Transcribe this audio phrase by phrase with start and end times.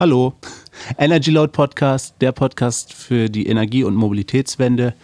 [0.00, 0.34] Hallo,
[0.96, 4.94] Energy Load Podcast, der Podcast für die Energie- und Mobilitätswende.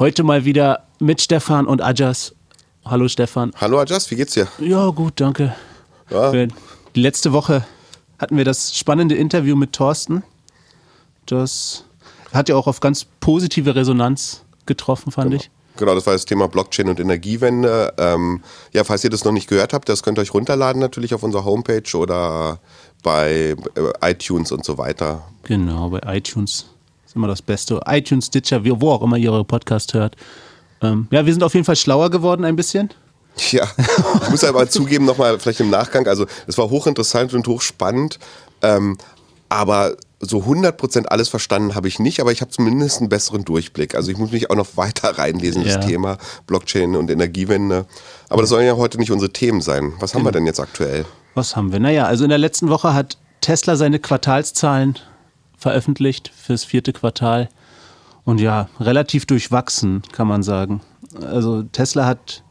[0.00, 2.34] Heute mal wieder mit Stefan und Ajas.
[2.84, 3.52] Hallo Stefan.
[3.54, 4.48] Hallo Ajas, wie geht's dir?
[4.58, 5.54] Ja, gut, danke.
[6.10, 6.32] Ja.
[6.32, 7.64] Die letzte Woche
[8.18, 10.24] hatten wir das spannende Interview mit Thorsten.
[11.26, 11.84] Das
[12.32, 15.40] hat ja auch auf ganz positive Resonanz getroffen, fand genau.
[15.40, 15.50] ich.
[15.76, 17.92] Genau, das war das Thema Blockchain und Energiewende.
[17.98, 21.14] Ähm, ja, falls ihr das noch nicht gehört habt, das könnt ihr euch runterladen natürlich
[21.14, 22.60] auf unserer Homepage oder
[23.02, 25.22] bei äh, iTunes und so weiter.
[25.42, 26.66] Genau, bei iTunes
[27.06, 27.80] ist immer das Beste.
[27.86, 30.16] iTunes, Stitcher, wo auch immer ihr eure Podcast hört.
[30.80, 32.90] Ähm, ja, wir sind auf jeden Fall schlauer geworden ein bisschen.
[33.50, 33.68] Ja,
[34.22, 38.20] ich muss aber zugeben, nochmal vielleicht im Nachgang, also es war hochinteressant und hochspannend,
[38.62, 38.96] ähm,
[39.48, 43.94] aber so 100% alles verstanden habe ich nicht, aber ich habe zumindest einen besseren Durchblick.
[43.94, 45.76] Also ich muss mich auch noch weiter reinlesen, ja.
[45.76, 47.86] das Thema Blockchain und Energiewende.
[48.28, 49.92] Aber das sollen ja heute nicht unsere Themen sein.
[50.00, 50.28] Was haben genau.
[50.28, 51.04] wir denn jetzt aktuell?
[51.34, 51.80] Was haben wir?
[51.80, 54.98] Naja, also in der letzten Woche hat Tesla seine Quartalszahlen
[55.56, 57.48] veröffentlicht fürs vierte Quartal.
[58.24, 60.80] Und ja, relativ durchwachsen, kann man sagen.
[61.20, 62.42] Also Tesla hat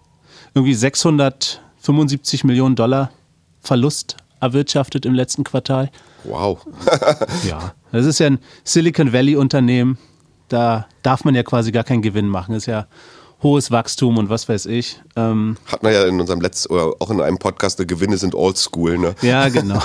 [0.53, 3.11] irgendwie 675 Millionen Dollar
[3.59, 5.89] Verlust erwirtschaftet im letzten Quartal.
[6.23, 6.65] Wow.
[7.47, 9.97] ja, das ist ja ein Silicon Valley Unternehmen.
[10.49, 12.53] Da darf man ja quasi gar keinen Gewinn machen.
[12.53, 12.87] Das ist ja
[13.43, 15.01] hohes Wachstum und was weiß ich.
[15.15, 18.33] Ähm, Hat man ja in unserem letzten oder auch in einem Podcast, die Gewinne sind
[18.33, 19.15] oldschool, ne?
[19.21, 19.81] Ja, genau.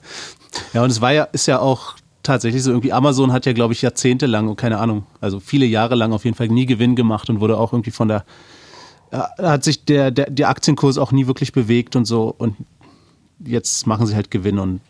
[0.72, 3.74] ja, und es war ja, ist ja auch tatsächlich so irgendwie, Amazon hat ja, glaube
[3.74, 7.40] ich, jahrzehntelang, keine Ahnung, also viele Jahre lang auf jeden Fall nie Gewinn gemacht und
[7.40, 8.24] wurde auch irgendwie von der,
[9.10, 12.56] da hat sich der, der, der Aktienkurs auch nie wirklich bewegt und so und
[13.38, 14.80] jetzt machen sie halt Gewinn und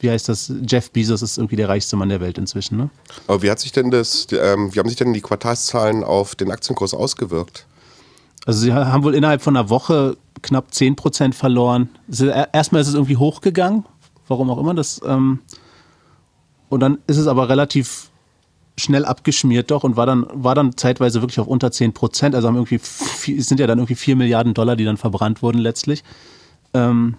[0.00, 0.52] wie heißt das?
[0.66, 2.90] Jeff Bezos ist irgendwie der reichste Mann der Welt inzwischen, ne?
[3.26, 6.50] Aber wie hat sich denn das, ähm, wie haben sich denn die Quartalszahlen auf den
[6.50, 7.66] Aktienkurs ausgewirkt?
[8.44, 11.88] Also sie haben wohl innerhalb von einer Woche knapp 10% verloren.
[12.52, 13.84] Erstmal ist es irgendwie hochgegangen,
[14.28, 14.72] warum auch immer.
[14.74, 15.40] Das, ähm,
[16.68, 18.10] und dann ist es aber relativ
[18.78, 22.34] schnell abgeschmiert doch und war dann, war dann zeitweise wirklich auf unter 10%.
[22.34, 25.58] Also haben irgendwie, es sind ja dann irgendwie 4 Milliarden Dollar, die dann verbrannt wurden
[25.58, 26.04] letztlich.
[26.74, 27.16] Ähm,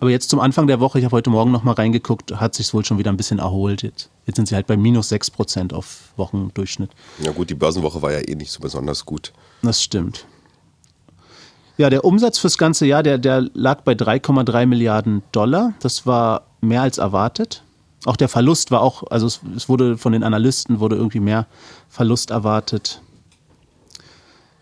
[0.00, 2.72] aber jetzt zum Anfang der Woche, ich habe heute Morgen noch mal reingeguckt, hat sich
[2.72, 3.82] wohl schon wieder ein bisschen erholt.
[3.82, 6.90] Jetzt, jetzt sind sie halt bei minus 6 Prozent auf Wochendurchschnitt.
[7.22, 9.32] Ja gut, die Börsenwoche war ja eh nicht so besonders gut.
[9.62, 10.26] Das stimmt.
[11.78, 15.74] Ja, der Umsatz fürs ganze Jahr, der, der lag bei 3,3 Milliarden Dollar.
[15.80, 17.62] Das war mehr als erwartet.
[18.06, 21.46] Auch der Verlust war auch, also es, es wurde von den Analysten wurde irgendwie mehr
[21.88, 23.02] Verlust erwartet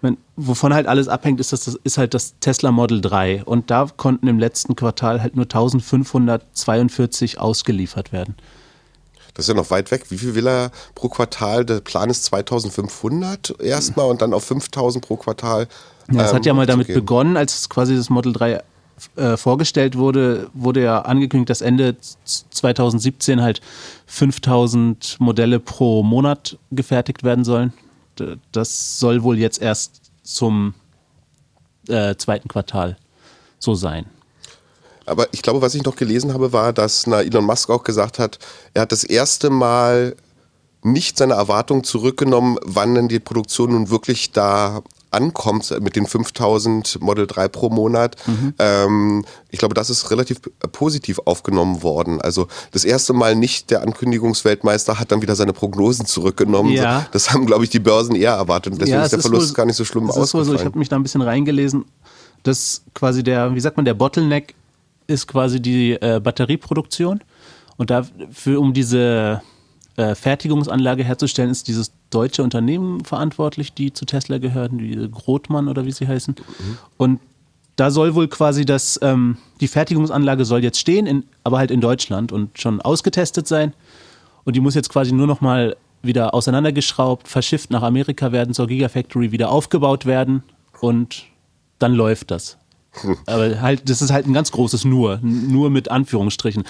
[0.04, 3.42] meine, wovon halt alles abhängt, ist, das, ist halt das Tesla Model 3.
[3.44, 8.36] Und da konnten im letzten Quartal halt nur 1542 ausgeliefert werden.
[9.34, 10.04] Das ist ja noch weit weg.
[10.10, 11.64] Wie viel will er pro Quartal?
[11.64, 15.66] Der Plan ist 2500 erstmal und dann auf 5000 pro Quartal.
[16.12, 18.62] Ja, das ähm, hat ja mal damit begonnen, als quasi das Model 3
[19.16, 23.60] äh, vorgestellt wurde, wurde ja angekündigt, dass Ende 2017 halt
[24.06, 27.72] 5000 Modelle pro Monat gefertigt werden sollen
[28.52, 30.74] das soll wohl jetzt erst zum
[31.88, 32.96] äh, zweiten Quartal
[33.58, 34.06] so sein.
[35.06, 38.18] Aber ich glaube, was ich noch gelesen habe, war, dass na, Elon Musk auch gesagt
[38.18, 38.38] hat,
[38.72, 40.16] er hat das erste Mal
[40.82, 44.82] nicht seine Erwartungen zurückgenommen, wann denn die Produktion nun wirklich da
[45.14, 48.16] ankommt mit den 5000 Model 3 pro Monat.
[48.26, 48.54] Mhm.
[48.58, 50.40] Ähm, ich glaube, das ist relativ
[50.72, 52.20] positiv aufgenommen worden.
[52.20, 56.72] Also das erste Mal nicht der Ankündigungsweltmeister hat dann wieder seine Prognosen zurückgenommen.
[56.72, 57.06] Ja.
[57.12, 58.74] Das haben, glaube ich, die Börsen eher erwartet.
[58.74, 60.24] Und deswegen ja, ist der Verlust wohl, gar nicht so schlimm ausgefallen.
[60.24, 60.54] Ist wohl so.
[60.54, 61.84] Ich habe mich da ein bisschen reingelesen,
[62.42, 64.54] dass quasi der, wie sagt man, der Bottleneck
[65.06, 67.20] ist quasi die äh, Batterieproduktion.
[67.76, 69.42] Und dafür, um diese
[69.96, 75.84] äh, Fertigungsanlage herzustellen, ist dieses deutsche Unternehmen verantwortlich, die zu Tesla gehören, die Grothmann oder
[75.84, 76.34] wie sie heißen.
[76.36, 76.78] Mhm.
[76.96, 77.20] Und
[77.76, 81.80] da soll wohl quasi das, ähm, die Fertigungsanlage soll jetzt stehen, in, aber halt in
[81.80, 83.72] Deutschland und schon ausgetestet sein.
[84.44, 88.66] Und die muss jetzt quasi nur noch mal wieder auseinandergeschraubt, verschifft nach Amerika werden, zur
[88.66, 90.42] Gigafactory wieder aufgebaut werden
[90.80, 91.24] und
[91.78, 92.58] dann läuft das.
[93.26, 96.64] Aber halt, das ist halt ein ganz großes Nur, nur mit Anführungsstrichen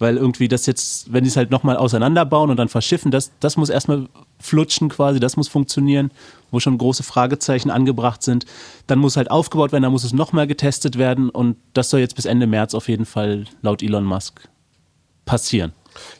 [0.00, 3.56] weil irgendwie das jetzt, wenn die es halt nochmal auseinanderbauen und dann verschiffen, das, das
[3.56, 4.08] muss erstmal
[4.40, 6.10] flutschen quasi, das muss funktionieren,
[6.50, 8.46] wo schon große Fragezeichen angebracht sind.
[8.86, 12.16] Dann muss halt aufgebaut werden, dann muss es nochmal getestet werden und das soll jetzt
[12.16, 14.48] bis Ende März auf jeden Fall laut Elon Musk
[15.26, 15.72] passieren.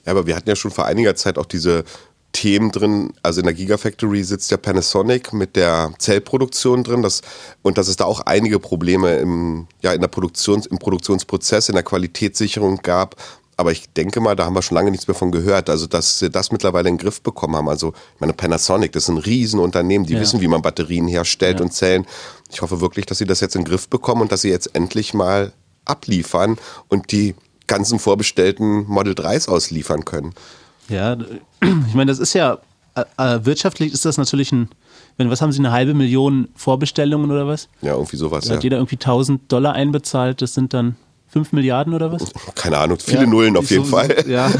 [0.04, 1.84] Ja, aber wir hatten ja schon vor einiger Zeit auch diese
[2.32, 3.12] Themen drin.
[3.22, 7.02] Also in der Gigafactory sitzt ja Panasonic mit der Zellproduktion drin.
[7.02, 7.22] Das,
[7.62, 11.74] und dass es da auch einige Probleme im, ja, in der Produktions, im Produktionsprozess, in
[11.74, 13.16] der Qualitätssicherung gab,
[13.60, 15.68] aber ich denke mal, da haben wir schon lange nichts mehr von gehört.
[15.68, 17.68] Also, dass sie das mittlerweile in den Griff bekommen haben.
[17.68, 20.20] Also, ich meine, Panasonic, das ist ein Riesenunternehmen, die ja.
[20.20, 21.64] wissen, wie man Batterien herstellt ja.
[21.66, 22.06] und Zellen.
[22.50, 24.74] Ich hoffe wirklich, dass sie das jetzt in den Griff bekommen und dass sie jetzt
[24.74, 25.52] endlich mal
[25.84, 26.56] abliefern
[26.88, 27.34] und die
[27.66, 30.32] ganzen vorbestellten Model 3s ausliefern können.
[30.88, 31.16] Ja,
[31.60, 32.58] ich meine, das ist ja,
[32.94, 34.70] äh, äh, wirtschaftlich ist das natürlich ein,
[35.18, 37.68] wenn, was haben sie, eine halbe Million Vorbestellungen oder was?
[37.82, 38.44] Ja, irgendwie sowas.
[38.46, 38.56] Da Ja.
[38.56, 40.96] hat jeder irgendwie 1000 Dollar einbezahlt, das sind dann
[41.30, 42.32] 5 Milliarden oder was?
[42.56, 44.24] Keine Ahnung, viele Ja, Nullen auf so- jeden Fall.
[44.28, 44.50] Ja.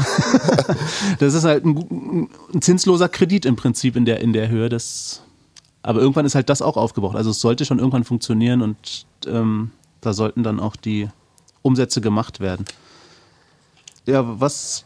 [1.19, 4.69] das ist halt ein, ein zinsloser Kredit im Prinzip in der, in der Höhe.
[4.69, 5.21] Das,
[5.83, 7.15] aber irgendwann ist halt das auch aufgebraucht.
[7.17, 11.09] Also es sollte schon irgendwann funktionieren und ähm, da sollten dann auch die
[11.61, 12.65] Umsätze gemacht werden.
[14.05, 14.85] Ja, was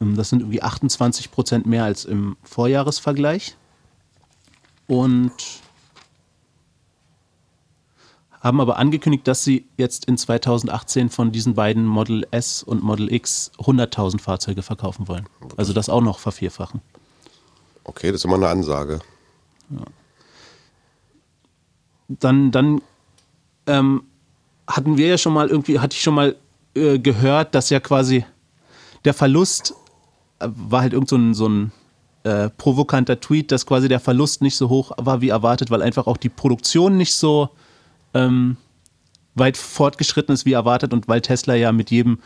[0.00, 3.56] Ähm, Das sind irgendwie 28 Prozent mehr als im Vorjahresvergleich.
[4.88, 5.32] Und
[8.40, 13.12] haben aber angekündigt, dass sie jetzt in 2018 von diesen beiden Model S und Model
[13.12, 15.28] X 100.000 Fahrzeuge verkaufen wollen.
[15.56, 16.80] Also das auch noch vervierfachen.
[17.84, 18.98] Okay, das ist immer eine Ansage.
[22.08, 22.82] Dann, dann
[23.66, 24.04] ähm,
[24.66, 26.36] hatten wir ja schon mal irgendwie, hatte ich schon mal
[26.74, 28.24] äh, gehört, dass ja quasi
[29.04, 29.74] der Verlust
[30.38, 31.72] äh, war halt irgend so ein, so ein
[32.24, 36.06] äh, provokanter Tweet, dass quasi der Verlust nicht so hoch war wie erwartet, weil einfach
[36.06, 37.50] auch die Produktion nicht so
[38.14, 38.56] ähm,
[39.34, 42.18] weit fortgeschritten ist wie erwartet und weil Tesla ja mit jedem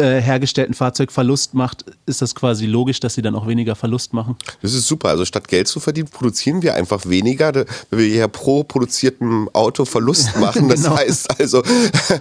[0.00, 4.12] äh, hergestellten Fahrzeug Verlust macht, ist das quasi logisch, dass sie dann auch weniger Verlust
[4.12, 4.34] machen.
[4.62, 5.10] Das ist super.
[5.10, 9.84] Also statt Geld zu verdienen, produzieren wir einfach weniger, weil wir ja pro produziertem Auto
[9.84, 10.68] Verlust machen.
[10.68, 10.96] Das Genau.
[10.96, 11.62] heißt also,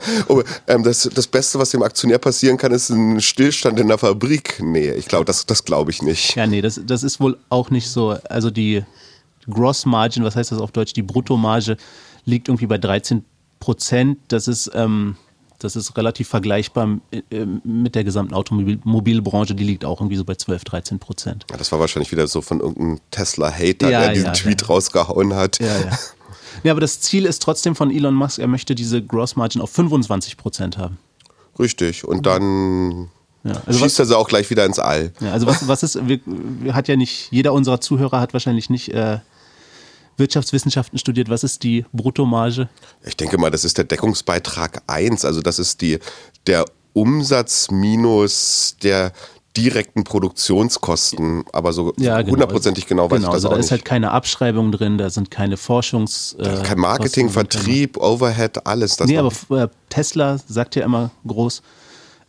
[0.68, 4.60] ähm, das, das Beste, was dem Aktionär passieren kann, ist ein Stillstand in der Fabrik.
[4.62, 6.36] Nee, ich glaube, das, das glaube ich nicht.
[6.36, 8.18] Ja, nee, das, das ist wohl auch nicht so.
[8.30, 8.84] Also die
[9.50, 10.94] Gross Margin, was heißt das auf Deutsch?
[10.94, 11.78] Die Bruttomarge
[12.26, 13.24] liegt irgendwie bei 13
[13.60, 14.20] Prozent.
[14.28, 15.16] Das ist, ähm,
[15.60, 19.54] das ist relativ vergleichbar äh, mit der gesamten Automobilbranche.
[19.56, 21.46] Die liegt auch irgendwie so bei 12, 13 Prozent.
[21.52, 25.36] Ja, Das war wahrscheinlich wieder so von irgendeinem Tesla-Hater, Ja, der diesen ja, Tweet rausgehauen
[25.36, 25.60] hat.
[25.60, 25.98] Ja, ja.
[26.64, 29.70] Ja, aber das Ziel ist trotzdem von Elon Musk, er möchte diese Gross Margin auf
[29.72, 30.98] 25 Prozent haben.
[31.58, 32.06] Richtig.
[32.06, 33.10] Und dann
[33.44, 35.14] Ja, also was, schießt er sie auch gleich wieder ins All.
[35.22, 38.70] ja, also was, was ist, wir, wir hat ja nicht, jeder unserer Zuhörer hat wahrscheinlich
[38.70, 39.20] nicht äh,
[40.20, 41.30] Wirtschaftswissenschaften studiert.
[41.30, 42.70] Was ist die Bruttomarge?
[43.06, 45.26] Ich denke mal, das ist der Deckungsbeitrag 1.
[45.26, 46.00] Also das ist die,
[46.48, 49.14] der Umsatz minus der
[49.58, 51.44] direkten Produktionskosten.
[51.54, 52.34] Aber so Ja, genau.
[52.34, 53.72] hundertprozentig genau, weiß genau, ich das also da ist nicht.
[53.72, 56.34] halt keine Abschreibung drin, da sind keine Forschungs.
[56.40, 58.96] Äh, Kein Marketing, Kosten, keine- Vertrieb, Overhead, alles.
[58.98, 61.62] Das Nee, aber äh, Tesla sagt ja immer groß,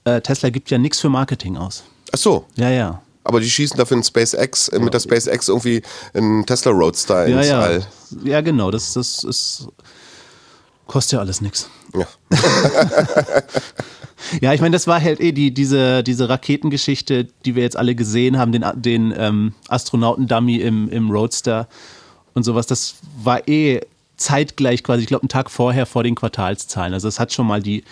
[0.04, 1.82] äh, Tesla gibt ja nichts für Marketing aus.
[2.12, 2.46] Ach so.
[2.56, 3.02] Ja, ja.
[3.31, 5.82] Aber die schießen dafür in SpaceX, äh, mit der SpaceX irgendwie
[6.15, 7.61] einen Tesla Roadster Ja, ins ja.
[7.61, 7.87] All.
[8.25, 9.69] Ja, genau, das, das ist.
[10.88, 11.71] Kostet ja alles nichts.
[11.94, 12.09] Ja.
[14.43, 17.94] Ja, ich meine, das war halt eh die, diese, diese Raketengeschichte, die wir jetzt alle
[17.94, 21.69] gesehen haben, den, den ähm, Astronauten-Dummy im, im Roadster
[22.35, 22.67] und sowas.
[22.67, 23.81] Das war eh
[24.19, 26.93] zeitgleich quasi, ich glaube, einen Tag vorher vor den Quartalszahlen.
[26.93, 27.83] Also es hat schon mal die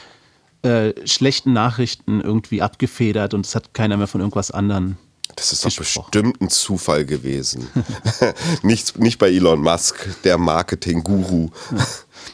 [0.62, 4.98] äh, schlechten Nachrichten irgendwie abgefedert und es hat keiner mehr von irgendwas anderem.
[5.38, 7.68] Das ist doch bestimmt ein Zufall gewesen.
[8.62, 11.50] nicht, nicht bei Elon Musk, der Marketing-Guru.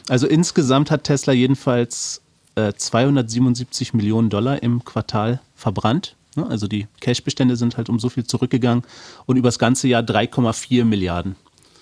[0.07, 2.21] Also insgesamt hat Tesla jedenfalls
[2.55, 6.15] äh, 277 Millionen Dollar im Quartal verbrannt.
[6.35, 6.45] Ne?
[6.47, 8.83] Also die Cash-Bestände sind halt um so viel zurückgegangen
[9.25, 11.35] und übers ganze Jahr 3,4 Milliarden.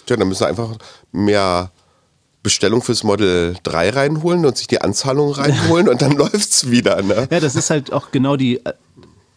[0.05, 0.77] Tja, dann müssen wir einfach
[1.12, 1.71] mehr
[2.43, 7.01] Bestellung fürs Model 3 reinholen und sich die Anzahlung reinholen und dann läuft's wieder.
[7.01, 7.27] Ne?
[7.31, 8.74] Ja, das ist halt auch genau die, äh,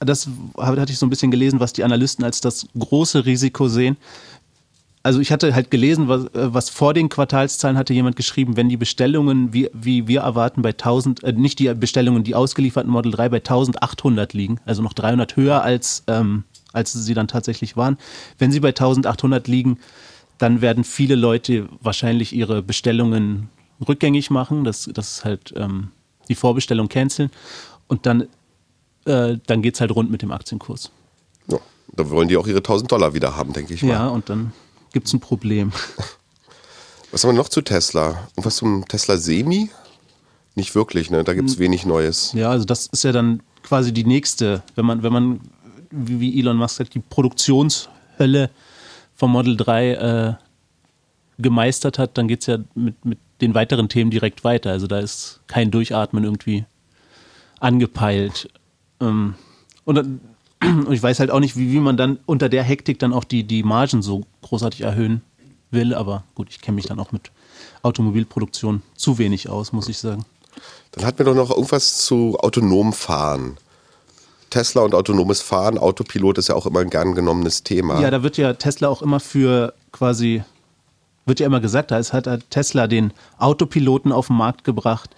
[0.01, 3.97] das hatte ich so ein bisschen gelesen, was die Analysten als das große Risiko sehen.
[5.03, 8.69] Also ich hatte halt gelesen, was, äh, was vor den Quartalszahlen hatte jemand geschrieben, wenn
[8.69, 13.13] die Bestellungen, wie, wie wir erwarten, bei 1000, äh, nicht die Bestellungen, die ausgelieferten Model
[13.13, 17.99] 3 bei 1800 liegen, also noch 300 höher als, ähm, als sie dann tatsächlich waren.
[18.39, 19.79] Wenn sie bei 1800 liegen,
[20.39, 23.49] dann werden viele Leute wahrscheinlich ihre Bestellungen
[23.87, 25.91] rückgängig machen, das, das ist halt ähm,
[26.29, 27.31] die Vorbestellung canceln
[27.87, 28.27] und dann,
[29.07, 30.91] äh, dann geht es halt rund mit dem Aktienkurs.
[31.49, 31.59] Ja,
[31.95, 33.91] da wollen die auch ihre 1000 Dollar wieder haben, denke ich mal.
[33.91, 34.53] Ja, und dann
[34.93, 35.73] gibt es ein Problem.
[37.13, 38.29] Was haben wir noch zu Tesla?
[38.35, 39.71] Und was zum Tesla Semi?
[40.57, 41.23] Nicht wirklich, ne?
[41.25, 41.39] Da Hm.
[41.39, 42.33] gibt's wenig Neues.
[42.33, 45.41] Ja, also das ist ja dann quasi die nächste, wenn man, wenn man,
[45.91, 48.51] wie wie Elon Musk sagt, die Produktionshölle
[49.15, 50.35] vom Model 3 äh,
[51.39, 54.71] gemeistert hat, dann geht es ja mit, mit den weiteren Themen direkt weiter.
[54.73, 56.65] Also da ist kein Durchatmen irgendwie
[57.61, 58.49] angepeilt.
[59.01, 59.35] Ähm,
[59.85, 60.21] und, und
[60.91, 63.45] ich weiß halt auch nicht, wie, wie man dann unter der Hektik dann auch die,
[63.45, 65.23] die Margen so großartig erhöhen
[65.71, 65.95] will.
[65.95, 67.31] Aber gut, ich kenne mich dann auch mit
[67.83, 70.25] Automobilproduktion zu wenig aus, muss ich sagen.
[70.93, 73.59] Dann hatten wir doch noch irgendwas zu autonom fahren.
[74.51, 78.01] Tesla und autonomes Fahren, Autopilot ist ja auch immer ein gern genommenes Thema.
[78.01, 80.43] Ja, da wird ja Tesla auch immer für quasi,
[81.27, 85.11] wird ja immer gesagt, da hat Tesla den Autopiloten auf den Markt gebracht,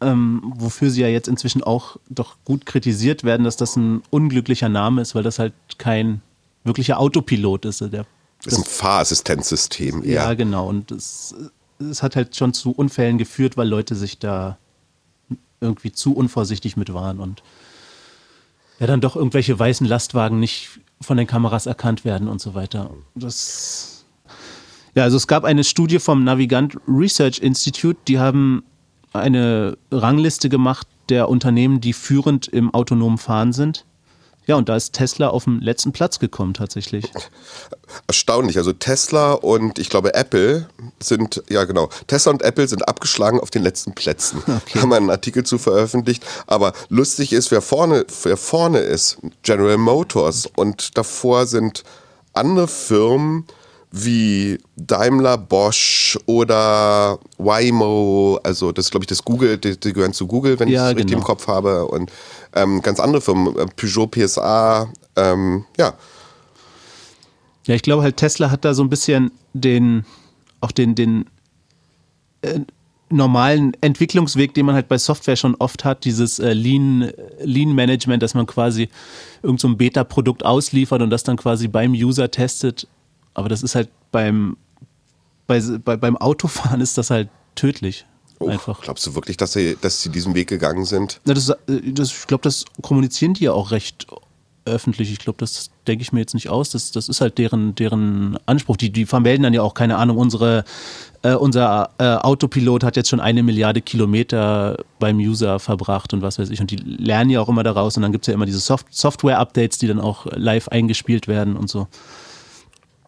[0.00, 4.68] ähm, wofür sie ja jetzt inzwischen auch doch gut kritisiert werden, dass das ein unglücklicher
[4.68, 6.22] Name ist, weil das halt kein
[6.64, 7.80] wirklicher Autopilot ist.
[7.80, 8.06] Der,
[8.42, 10.12] das ist ein Fahrassistenzsystem eher.
[10.12, 10.68] Ja, genau.
[10.68, 11.34] Und es,
[11.78, 14.58] es hat halt schon zu Unfällen geführt, weil Leute sich da
[15.60, 17.42] irgendwie zu unvorsichtig mit waren und
[18.78, 22.90] ja dann doch irgendwelche weißen Lastwagen nicht von den Kameras erkannt werden und so weiter.
[23.14, 24.06] Das
[24.94, 28.64] ja, also es gab eine Studie vom Navigant Research Institute, die haben
[29.12, 33.84] eine Rangliste gemacht der Unternehmen, die führend im autonomen Fahren sind.
[34.46, 37.04] Ja, und da ist Tesla auf den letzten Platz gekommen tatsächlich.
[38.08, 38.56] Erstaunlich.
[38.56, 40.68] Also Tesla und ich glaube Apple
[41.00, 44.42] sind, ja genau, Tesla und Apple sind abgeschlagen auf den letzten Plätzen.
[44.60, 44.80] Okay.
[44.80, 46.24] Haben einen Artikel zu veröffentlicht.
[46.46, 51.84] Aber lustig ist, wer vorne, wer vorne ist, General Motors und davor sind
[52.32, 53.46] andere Firmen,
[53.92, 60.12] wie Daimler, Bosch oder Waymo, also das ist glaube ich das Google, die, die, gehören
[60.12, 61.26] zu Google, wenn ja, ich es richtig im genau.
[61.26, 62.10] Kopf habe und
[62.54, 65.94] ähm, ganz andere Firmen, äh, Peugeot, PSA, ähm, ja.
[67.66, 70.04] Ja, ich glaube halt Tesla hat da so ein bisschen den,
[70.60, 71.26] auch den, den
[72.42, 72.60] äh,
[73.10, 78.22] normalen Entwicklungsweg, den man halt bei Software schon oft hat, dieses äh, Lean, Lean Management,
[78.22, 78.88] dass man quasi
[79.42, 82.86] irgendein so Beta-Produkt ausliefert und das dann quasi beim User testet
[83.34, 84.56] aber das ist halt beim,
[85.46, 88.06] bei, bei, beim Autofahren ist das halt tödlich.
[88.38, 88.80] Oh, einfach.
[88.80, 91.20] Glaubst du wirklich, dass sie, dass sie diesen Weg gegangen sind?
[91.24, 94.06] Na, das, äh, das, ich glaube, das kommunizieren die ja auch recht
[94.64, 95.10] öffentlich.
[95.10, 96.70] Ich glaube, das denke ich mir jetzt nicht aus.
[96.70, 98.76] Das, das ist halt deren, deren Anspruch.
[98.76, 100.64] Die, die vermelden dann ja auch, keine Ahnung, unsere,
[101.22, 106.38] äh, unser äh, Autopilot hat jetzt schon eine Milliarde Kilometer beim User verbracht und was
[106.38, 106.60] weiß ich.
[106.60, 107.96] Und die lernen ja auch immer daraus.
[107.96, 111.56] Und dann gibt es ja immer diese Soft Software-Updates, die dann auch live eingespielt werden
[111.56, 111.88] und so.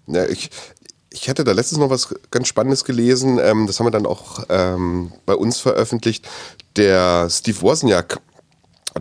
[0.06, 0.50] Ja, ich,
[1.10, 3.38] ich hätte da letztens noch was ganz Spannendes gelesen.
[3.38, 6.28] Ähm, das haben wir dann auch ähm, bei uns veröffentlicht.
[6.76, 8.20] Der Steve Wozniak,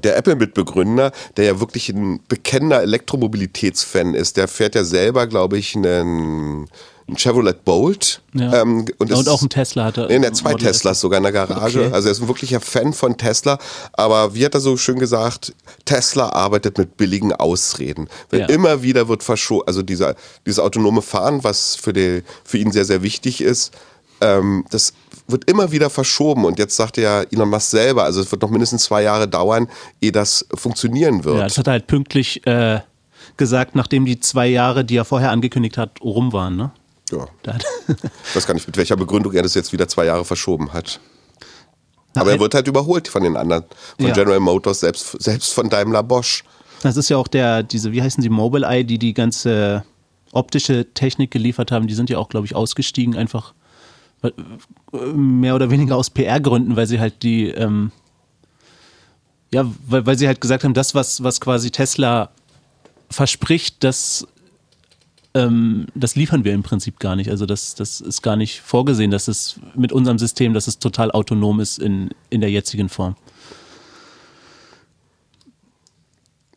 [0.04, 5.76] der Apple-Mitbegründer, der ja wirklich ein bekennender Elektromobilitätsfan ist, der fährt ja selber, glaube ich,
[5.76, 6.68] einen
[7.12, 8.22] ein Chevrolet Bolt.
[8.34, 8.62] Ja.
[8.62, 10.08] Ähm, und, und auch ein Tesla hat er.
[10.08, 11.86] Nee, er zwei Teslas sogar in der Garage.
[11.86, 11.94] Okay.
[11.94, 13.60] Also er ist ein wirklicher Fan von Tesla.
[13.94, 15.54] Aber wie hat er so schön gesagt,
[15.86, 18.08] Tesla arbeitet mit billigen Ausreden.
[18.30, 18.46] Wenn ja.
[18.48, 20.16] immer wieder wird verschoben, also dieser,
[20.46, 23.72] dieses autonome Fahren, was für, die, für ihn sehr, sehr wichtig ist,
[24.22, 24.94] ähm, das
[25.28, 26.46] wird immer wieder verschoben.
[26.46, 29.68] Und jetzt sagt ja Elon Musk selber, also es wird noch mindestens zwei Jahre dauern,
[30.00, 31.38] ehe das funktionieren wird.
[31.38, 32.80] Ja, das hat er halt pünktlich äh,
[33.38, 36.56] gesagt, nachdem die zwei Jahre, die er vorher angekündigt hat, rum waren.
[36.56, 36.72] Ne?
[37.12, 37.28] Ja.
[37.88, 41.00] ich weiß gar nicht, mit welcher Begründung er das jetzt wieder zwei Jahre verschoben hat.
[42.14, 43.64] Na, Aber er wird halt überholt von den anderen,
[43.98, 44.14] von ja.
[44.14, 46.44] General Motors, selbst, selbst von Daimler Bosch.
[46.82, 49.84] Das ist ja auch der, diese, wie heißen sie, Mobileye, die die ganze
[50.32, 53.54] optische Technik geliefert haben, die sind ja auch, glaube ich, ausgestiegen, einfach
[54.24, 54.32] äh,
[55.14, 57.92] mehr oder weniger aus PR-Gründen, weil sie halt die, ähm,
[59.54, 62.30] ja, weil, weil sie halt gesagt haben, das, was, was quasi Tesla
[63.10, 64.26] verspricht, das
[65.34, 67.30] ähm, das liefern wir im Prinzip gar nicht.
[67.30, 71.12] Also das, das ist gar nicht vorgesehen, dass es mit unserem System, dass es total
[71.12, 73.16] autonom ist in, in der jetzigen Form.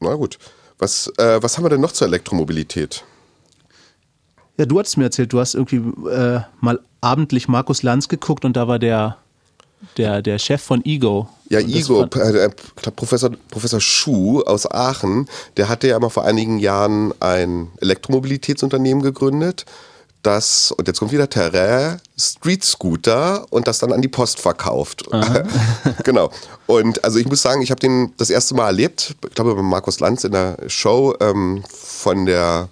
[0.01, 0.39] Na gut.
[0.79, 3.05] Was, äh, was haben wir denn noch zur Elektromobilität?
[4.59, 5.77] Ja, du hattest mir erzählt, du hast irgendwie
[6.09, 9.19] äh, mal abendlich Markus Lanz geguckt und da war der
[9.97, 11.29] der, der Chef von Ego.
[11.49, 12.51] Ja, Ego, äh,
[12.97, 19.67] Professor, Professor Schuh aus Aachen, der hatte ja mal vor einigen Jahren ein Elektromobilitätsunternehmen gegründet,
[20.25, 25.05] das, und jetzt kommt wieder Terrain, Street Scooter und das dann an die Post verkauft.
[26.05, 26.31] genau.
[26.67, 29.63] Und also ich muss sagen, ich habe den das erste Mal erlebt, ich glaube bei
[29.63, 32.71] Markus Lanz in der Show ähm, von der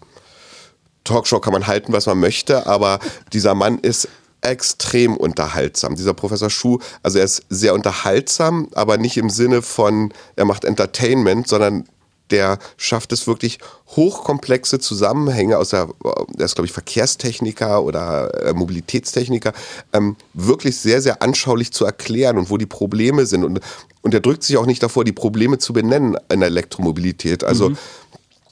[1.05, 3.01] Talkshow kann man halten, was man möchte, aber
[3.33, 4.09] dieser Mann ist
[4.43, 5.97] extrem unterhaltsam.
[5.97, 10.65] Dieser Professor Schuh, also er ist sehr unterhaltsam, aber nicht im Sinne von, er macht
[10.65, 11.87] Entertainment, sondern
[12.31, 13.59] der schafft es wirklich
[13.89, 15.89] hochkomplexe Zusammenhänge aus der,
[16.29, 19.53] der ist glaube ich Verkehrstechniker oder äh, Mobilitätstechniker,
[19.93, 23.45] ähm, wirklich sehr, sehr anschaulich zu erklären und wo die Probleme sind.
[23.45, 23.61] Und,
[24.01, 27.45] und er drückt sich auch nicht davor, die Probleme zu benennen in der Elektromobilität.
[27.45, 27.79] Also mhm.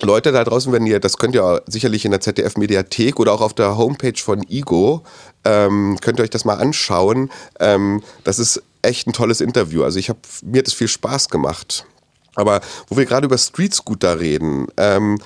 [0.03, 3.55] Leute da draußen, wenn ihr, das könnt ihr sicherlich in der ZDF-Mediathek oder auch auf
[3.55, 5.03] der Homepage von Igo,
[5.45, 7.31] ähm, könnt ihr euch das mal anschauen.
[7.59, 9.83] Ähm, das ist echt ein tolles Interview.
[9.83, 11.87] Also ich habe mir hat es viel Spaß gemacht.
[12.35, 15.19] Aber wo wir gerade über Street Scooter reden, ähm,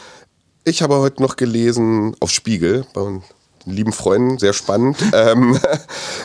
[0.65, 3.21] ich habe heute noch gelesen auf Spiegel, bei
[3.67, 5.59] lieben Freunden, sehr spannend, ähm,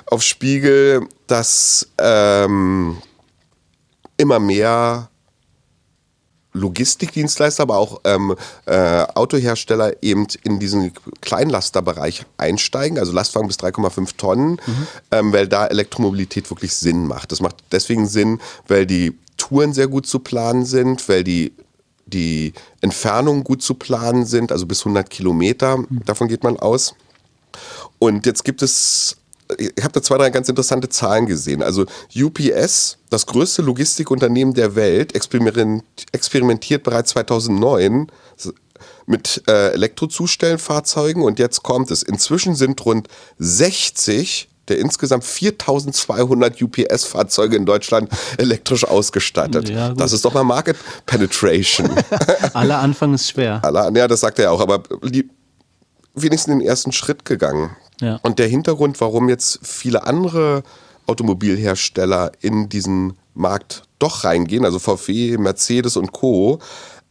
[0.07, 2.97] auf Spiegel, dass ähm,
[4.17, 5.08] immer mehr
[6.59, 8.35] Logistikdienstleister, aber auch ähm,
[8.65, 14.87] äh, Autohersteller eben in diesen Kleinlasterbereich einsteigen, also Lastwagen bis 3,5 Tonnen, mhm.
[15.11, 17.31] ähm, weil da Elektromobilität wirklich Sinn macht.
[17.31, 21.53] Das macht deswegen Sinn, weil die Touren sehr gut zu planen sind, weil die
[22.05, 26.03] die Entfernungen gut zu planen sind, also bis 100 Kilometer, mhm.
[26.05, 26.95] davon geht man aus.
[27.99, 29.17] Und jetzt gibt es
[29.57, 31.63] ich habe da zwei, drei ganz interessante Zahlen gesehen.
[31.63, 38.07] Also UPS, das größte Logistikunternehmen der Welt, experimentiert bereits 2009
[39.05, 42.03] mit äh, Elektrozustellfahrzeugen und jetzt kommt es.
[42.03, 43.07] Inzwischen sind rund
[43.39, 49.67] 60 der insgesamt 4200 UPS-Fahrzeuge in Deutschland elektrisch ausgestattet.
[49.67, 50.77] Ja, das ist doch mal Market
[51.07, 51.89] Penetration.
[52.53, 53.59] Aller Anfang ist schwer.
[53.63, 55.27] Aller, ja, das sagt er auch, aber die,
[56.13, 57.71] wenigstens den ersten Schritt gegangen.
[58.01, 58.19] Ja.
[58.23, 60.63] Und der Hintergrund, warum jetzt viele andere
[61.07, 66.59] Automobilhersteller in diesen Markt doch reingehen, also VW, Mercedes und Co.,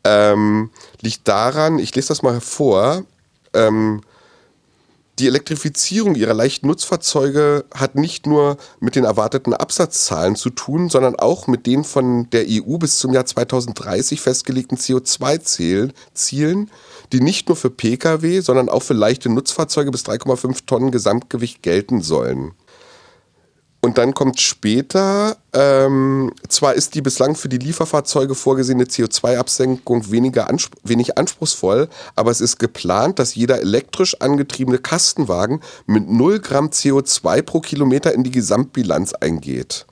[0.04, 3.02] ähm, liegt daran, ich lese das mal vor,
[3.52, 4.02] ähm,
[5.18, 11.16] die Elektrifizierung ihrer leichten Nutzfahrzeuge hat nicht nur mit den erwarteten Absatzzahlen zu tun, sondern
[11.16, 16.70] auch mit den von der EU bis zum Jahr 2030 festgelegten CO2-Zielen,
[17.12, 22.00] die nicht nur für Pkw, sondern auch für leichte Nutzfahrzeuge bis 3,5 Tonnen Gesamtgewicht gelten
[22.00, 22.52] sollen.
[23.80, 30.48] Und dann kommt später, ähm, zwar ist die bislang für die Lieferfahrzeuge vorgesehene CO2-Absenkung weniger
[30.82, 37.42] wenig anspruchsvoll, aber es ist geplant, dass jeder elektrisch angetriebene Kastenwagen mit 0 Gramm CO2
[37.42, 39.86] pro Kilometer in die Gesamtbilanz eingeht.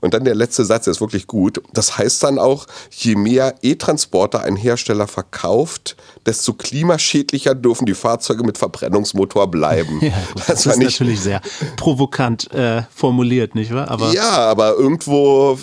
[0.00, 1.62] Und dann der letzte Satz, der ist wirklich gut.
[1.72, 8.44] Das heißt dann auch, je mehr E-Transporter ein Hersteller verkauft, desto klimaschädlicher dürfen die Fahrzeuge
[8.44, 10.00] mit Verbrennungsmotor bleiben.
[10.08, 11.42] Ja, gut, das, das ist nicht, natürlich sehr
[11.76, 13.90] provokant äh, formuliert, nicht wahr?
[13.90, 15.58] Aber ja, aber irgendwo,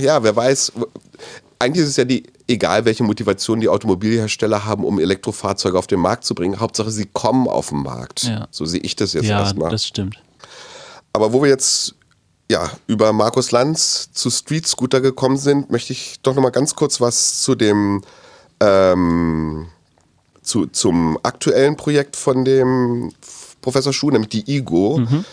[0.00, 0.72] ja, wer weiß,
[1.58, 6.00] eigentlich ist es ja die, egal welche Motivation die Automobilhersteller haben, um Elektrofahrzeuge auf den
[6.00, 6.60] Markt zu bringen.
[6.60, 8.24] Hauptsache, sie kommen auf den Markt.
[8.24, 8.48] Ja.
[8.50, 9.68] So sehe ich das jetzt ja, erstmal.
[9.68, 10.22] Ja, das stimmt.
[11.12, 11.94] Aber wo wir jetzt
[12.50, 16.74] ja, über Markus Lanz zu Street Scooter gekommen sind, möchte ich doch noch mal ganz
[16.74, 18.02] kurz was zu dem
[18.60, 19.68] ähm,
[20.42, 23.12] zu, zum aktuellen Projekt von dem
[23.62, 25.24] Professor Schuh, nämlich die Igo, mhm.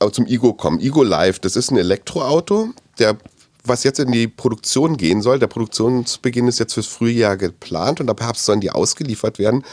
[0.00, 0.80] äh, zum Igo kommen.
[0.80, 3.16] Igo Live, das ist ein Elektroauto, der
[3.64, 5.38] was jetzt in die Produktion gehen soll.
[5.38, 9.64] Der Produktionsbeginn ist jetzt fürs Frühjahr geplant und ab Herbst sollen die ausgeliefert werden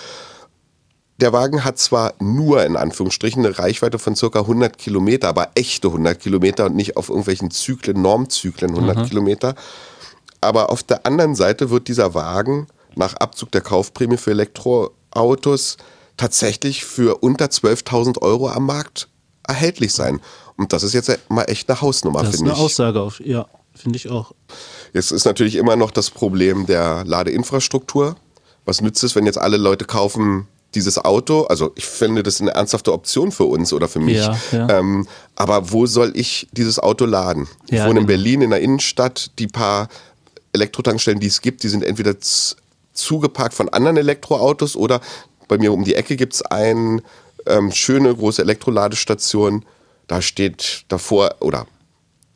[1.20, 5.88] der Wagen hat zwar nur in Anführungsstrichen eine Reichweite von circa 100 Kilometer, aber echte
[5.88, 9.06] 100 Kilometer und nicht auf irgendwelchen Zyklen, Normzyklen 100 mhm.
[9.06, 9.56] Kilometer.
[10.42, 15.78] Aber auf der anderen Seite wird dieser Wagen nach Abzug der Kaufprämie für Elektroautos
[16.16, 19.10] tatsächlich für unter 12.000 Euro am Markt
[19.48, 20.22] erhältlich sein.
[20.56, 22.42] Und das ist jetzt mal echt eine Hausnummer, finde ich.
[22.42, 24.34] Das ist eine Aussage auf, ja, finde ich auch.
[24.94, 28.16] Jetzt ist natürlich immer noch das Problem der Ladeinfrastruktur.
[28.66, 32.52] Was nützt es, wenn jetzt alle Leute kaufen dieses Auto, also ich finde das eine
[32.52, 34.18] ernsthafte Option für uns oder für mich.
[34.18, 34.70] Ja, ja.
[34.80, 37.48] Ähm, aber wo soll ich dieses Auto laden?
[37.68, 38.18] Ich ja, wohne in genau.
[38.18, 39.32] Berlin in der Innenstadt.
[39.40, 39.90] Die paar
[40.54, 42.16] Elektrotankstellen, die es gibt, die sind entweder
[42.94, 45.02] zugeparkt von anderen Elektroautos oder
[45.48, 47.02] bei mir um die Ecke gibt es eine
[47.46, 49.66] ähm, schöne große Elektroladestation.
[50.08, 51.66] Da steht davor, oder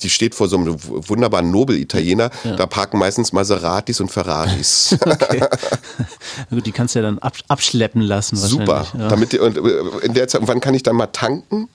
[0.03, 2.29] die steht vor so einem wunderbaren Nobel-Italiener.
[2.43, 2.55] Ja.
[2.55, 4.95] Da parken meistens Maseratis und Ferraris.
[5.05, 5.47] okay.
[6.51, 8.35] die kannst du ja dann abschleppen lassen.
[8.35, 8.85] Super.
[8.97, 9.07] Ja.
[9.07, 11.69] Damit, und äh, in der Zeit, wann kann ich dann mal tanken?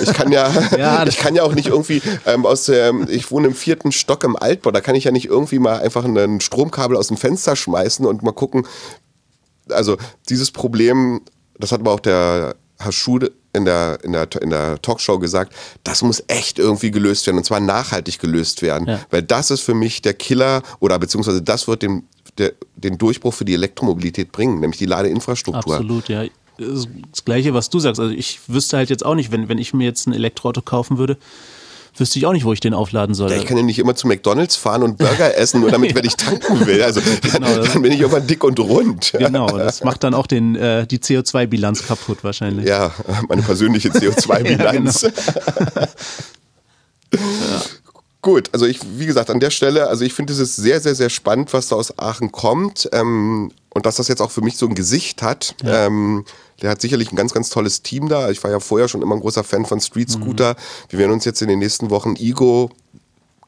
[0.00, 3.48] Ich kann ja, ja ich kann ja auch nicht irgendwie ähm, aus der, ich wohne
[3.48, 6.96] im vierten Stock im Altbau, da kann ich ja nicht irgendwie mal einfach ein Stromkabel
[6.96, 8.66] aus dem Fenster schmeißen und mal gucken.
[9.70, 9.96] Also
[10.28, 11.22] dieses Problem,
[11.58, 15.52] das hat aber auch der Herr Schude in der, in, der, in der Talkshow gesagt,
[15.82, 18.86] das muss echt irgendwie gelöst werden und zwar nachhaltig gelöst werden.
[18.86, 19.00] Ja.
[19.10, 22.04] Weil das ist für mich der Killer oder beziehungsweise das wird den,
[22.38, 25.74] der, den Durchbruch für die Elektromobilität bringen, nämlich die Ladeinfrastruktur.
[25.74, 26.24] Absolut, ja.
[26.58, 28.00] Das Gleiche, was du sagst.
[28.00, 30.96] Also ich wüsste halt jetzt auch nicht, wenn, wenn ich mir jetzt ein Elektroauto kaufen
[30.96, 31.18] würde,
[32.00, 33.30] wüsste ich auch nicht, wo ich den aufladen soll.
[33.30, 35.96] Ja, ich kann ja nicht immer zu McDonalds fahren und Burger essen, nur damit, ja.
[35.96, 36.82] wenn ich tanken will.
[36.82, 39.12] Also genau, dann, bin ich irgendwann dick und rund.
[39.18, 42.66] Genau, das macht dann auch den, äh, die CO2-Bilanz kaputt wahrscheinlich.
[42.66, 42.92] Ja,
[43.28, 45.02] meine persönliche CO2-Bilanz.
[45.02, 45.10] ja,
[47.10, 47.85] genau.
[48.22, 51.10] Gut, also ich, wie gesagt, an der Stelle, also ich finde es sehr, sehr, sehr
[51.10, 52.88] spannend, was da aus Aachen kommt.
[52.92, 55.54] Ähm, und dass das jetzt auch für mich so ein Gesicht hat.
[55.62, 55.86] Ja.
[55.86, 56.24] Ähm,
[56.62, 58.30] der hat sicherlich ein ganz, ganz tolles Team da.
[58.30, 60.52] Ich war ja vorher schon immer ein großer Fan von Street Scooter.
[60.52, 60.56] Mhm.
[60.88, 62.70] Wir werden uns jetzt in den nächsten Wochen Ego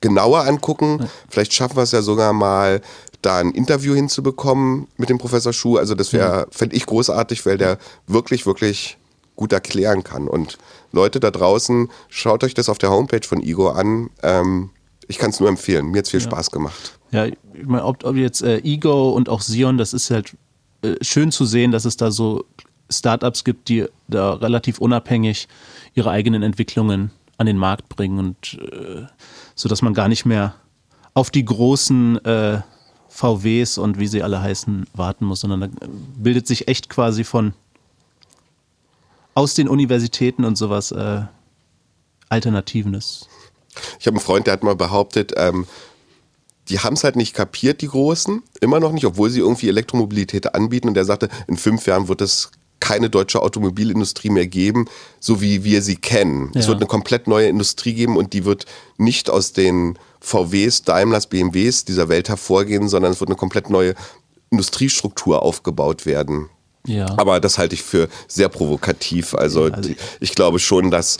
[0.02, 0.98] genauer angucken.
[1.00, 1.08] Ja.
[1.30, 2.82] Vielleicht schaffen wir es ja sogar mal,
[3.22, 5.78] da ein Interview hinzubekommen mit dem Professor Schuh.
[5.78, 6.52] Also das wäre, mhm.
[6.52, 8.98] fände ich großartig, weil der wirklich, wirklich
[9.38, 10.28] gut erklären kann.
[10.28, 10.58] Und
[10.92, 14.10] Leute da draußen, schaut euch das auf der Homepage von Ego an.
[14.22, 14.70] Ähm,
[15.06, 15.86] Ich kann es nur empfehlen.
[15.90, 16.26] Mir hat es viel ja.
[16.26, 16.98] Spaß gemacht.
[17.12, 20.36] Ja, ich meine, ob, ob jetzt äh, Ego und auch Sion, das ist halt
[20.82, 22.44] äh, schön zu sehen, dass es da so
[22.90, 25.48] Startups gibt, die da relativ unabhängig
[25.94, 29.06] ihre eigenen Entwicklungen an den Markt bringen und äh,
[29.54, 30.54] so dass man gar nicht mehr
[31.14, 32.60] auf die großen äh,
[33.08, 35.68] VWs und wie sie alle heißen warten muss, sondern da
[36.16, 37.54] bildet sich echt quasi von
[39.38, 41.20] aus den Universitäten und sowas äh,
[42.28, 43.28] Alternativenes.
[44.00, 45.64] Ich habe einen Freund, der hat mal behauptet, ähm,
[46.68, 50.56] die haben es halt nicht kapiert, die Großen, immer noch nicht, obwohl sie irgendwie Elektromobilität
[50.56, 50.88] anbieten.
[50.88, 54.86] Und der sagte, in fünf Jahren wird es keine deutsche Automobilindustrie mehr geben,
[55.20, 56.50] so wie wir sie kennen.
[56.54, 56.60] Ja.
[56.60, 61.28] Es wird eine komplett neue Industrie geben und die wird nicht aus den VWs, Daimlers,
[61.28, 63.94] BMWs dieser Welt hervorgehen, sondern es wird eine komplett neue
[64.50, 66.50] Industriestruktur aufgebaut werden.
[66.88, 67.06] Ja.
[67.16, 69.34] Aber das halte ich für sehr provokativ.
[69.34, 71.18] Also, ja, also ich glaube schon, dass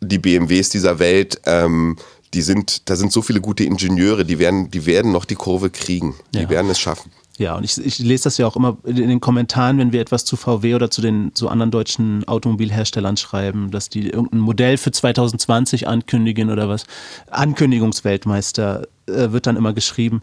[0.00, 1.96] die BMWs dieser Welt ähm,
[2.34, 5.70] die sind, da sind so viele gute Ingenieure, die werden, die werden noch die Kurve
[5.70, 6.14] kriegen.
[6.32, 6.50] Die ja.
[6.50, 7.10] werden es schaffen.
[7.38, 10.26] Ja, und ich, ich, lese das ja auch immer in den Kommentaren, wenn wir etwas
[10.26, 14.92] zu VW oder zu den zu anderen deutschen Automobilherstellern schreiben, dass die irgendein Modell für
[14.92, 16.84] 2020 ankündigen oder was.
[17.30, 20.20] Ankündigungsweltmeister äh, wird dann immer geschrieben.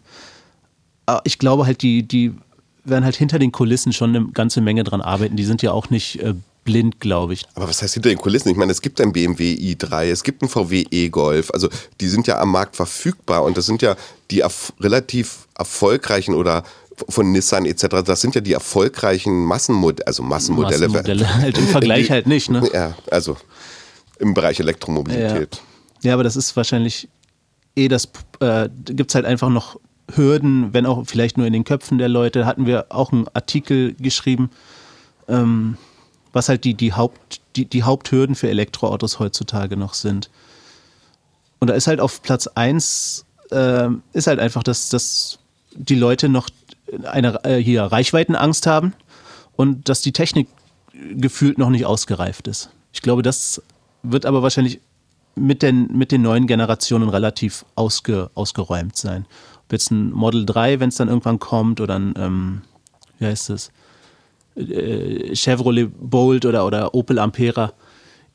[1.08, 2.36] Aber ich glaube halt, die, die
[2.90, 5.36] werden halt hinter den Kulissen schon eine ganze Menge dran arbeiten.
[5.36, 7.46] Die sind ja auch nicht äh, blind, glaube ich.
[7.56, 8.50] Aber was heißt hinter den Kulissen?
[8.50, 11.50] Ich meine, es gibt ein BMW i3, es gibt ein VW e-Golf.
[11.52, 11.70] Also
[12.02, 13.96] die sind ja am Markt verfügbar und das sind ja
[14.32, 16.64] die erf relativ erfolgreichen oder
[17.10, 18.04] von Nissan etc.
[18.06, 20.90] Das sind ja die erfolgreichen Massenmodelle, also Massenmodelle.
[20.90, 22.68] Massenmodelle halt im Vergleich die, halt nicht, ne?
[22.74, 23.38] Ja, also
[24.20, 25.62] im Bereich Elektromobilität.
[26.02, 27.08] Ja, ja aber das ist wahrscheinlich
[27.76, 29.80] eh das, äh, gibt es halt einfach noch
[30.14, 32.46] Hürden, wenn auch vielleicht nur in den Köpfen der Leute.
[32.46, 34.50] Hatten wir auch einen Artikel geschrieben,
[35.28, 35.78] ähm,
[36.34, 40.30] was halt die, die, Haupt, die, die Haupthürden für Elektroautos heutzutage noch sind.
[41.60, 45.40] Und da ist halt auf Platz 1 äh, ist halt einfach, dass, dass
[45.74, 46.50] die Leute noch
[47.04, 48.94] eine äh, hier Reichweitenangst haben
[49.56, 50.48] und dass die Technik
[51.14, 52.70] gefühlt noch nicht ausgereift ist.
[52.94, 53.62] Ich glaube, das
[54.04, 54.80] wird aber wahrscheinlich
[55.36, 59.26] mit den, mit den neuen Generationen relativ ausge, ausgeräumt sein.
[59.68, 62.62] Ob jetzt ein Model 3, wenn es dann irgendwann kommt, oder ein, ähm,
[63.20, 63.72] wie heißt es,
[64.56, 67.74] äh, Chevrolet Bolt oder, oder Opel Ampera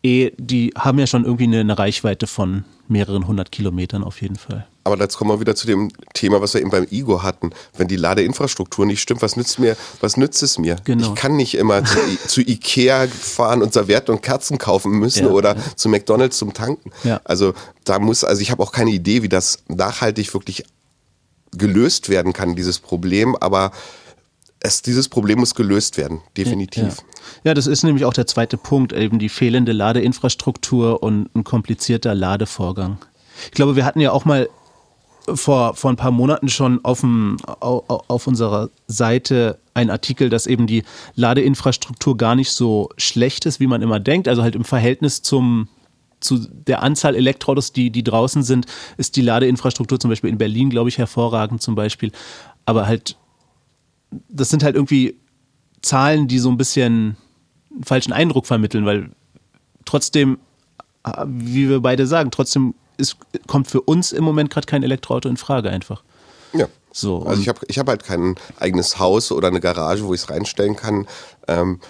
[0.04, 4.34] E, die haben ja schon irgendwie eine, eine, Reichweite von mehreren hundert Kilometern auf jeden
[4.34, 4.66] Fall.
[4.82, 7.50] Aber jetzt kommen wir wieder zu dem Thema, was wir eben beim Igo hatten.
[7.76, 10.74] Wenn die Ladeinfrastruktur nicht stimmt, was nützt mir, was nützt es mir?
[10.82, 11.06] Genau.
[11.06, 15.30] Ich kann nicht immer zu, zu Ikea fahren und Servietten und Kerzen kaufen müssen ja,
[15.30, 15.62] oder ja.
[15.76, 16.90] zu McDonalds zum Tanken.
[17.04, 17.20] Ja.
[17.22, 20.64] Also da muss, also ich habe auch keine Idee, wie das nachhaltig wirklich
[21.52, 23.72] gelöst werden kann, dieses Problem, aber
[24.60, 26.98] es, dieses Problem muss gelöst werden, definitiv.
[26.98, 27.50] Ja.
[27.50, 32.14] ja, das ist nämlich auch der zweite Punkt, eben die fehlende Ladeinfrastruktur und ein komplizierter
[32.14, 32.98] Ladevorgang.
[33.46, 34.48] Ich glaube, wir hatten ja auch mal
[35.34, 40.66] vor, vor ein paar Monaten schon auf, dem, auf unserer Seite einen Artikel, dass eben
[40.66, 40.84] die
[41.14, 44.28] Ladeinfrastruktur gar nicht so schlecht ist, wie man immer denkt.
[44.28, 45.68] Also halt im Verhältnis zum,
[46.22, 50.70] zu der Anzahl Elektroautos, die, die draußen sind, ist die Ladeinfrastruktur zum Beispiel in Berlin,
[50.70, 52.12] glaube ich, hervorragend zum Beispiel.
[52.64, 53.16] Aber halt
[54.28, 55.16] das sind halt irgendwie
[55.80, 57.16] Zahlen, die so ein bisschen
[57.70, 59.10] einen falschen Eindruck vermitteln, weil
[59.84, 60.38] trotzdem,
[61.24, 65.36] wie wir beide sagen, trotzdem ist, kommt für uns im Moment gerade kein Elektroauto in
[65.36, 66.02] Frage einfach.
[66.52, 66.66] Ja.
[66.92, 70.20] So, also ich habe ich hab halt kein eigenes Haus oder eine Garage, wo ich
[70.20, 71.06] es reinstellen kann.
[71.48, 71.80] Ähm,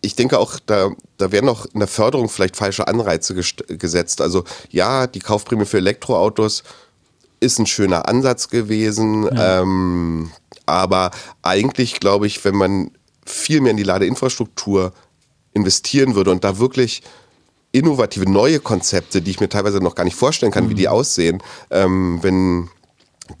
[0.00, 4.20] ich denke auch, da, da werden auch in der Förderung vielleicht falsche Anreize gesetzt.
[4.20, 6.62] Also ja, die Kaufprämie für Elektroautos
[7.40, 9.24] ist ein schöner Ansatz gewesen.
[9.24, 9.62] Ja.
[9.62, 10.30] Ähm,
[10.66, 11.10] aber
[11.42, 12.90] eigentlich glaube ich, wenn man
[13.24, 14.92] viel mehr in die Ladeinfrastruktur
[15.52, 17.02] investieren würde und da wirklich
[17.72, 20.70] innovative neue Konzepte, die ich mir teilweise noch gar nicht vorstellen kann, mhm.
[20.70, 20.92] wie die mhm.
[20.92, 22.70] aussehen, ähm, wenn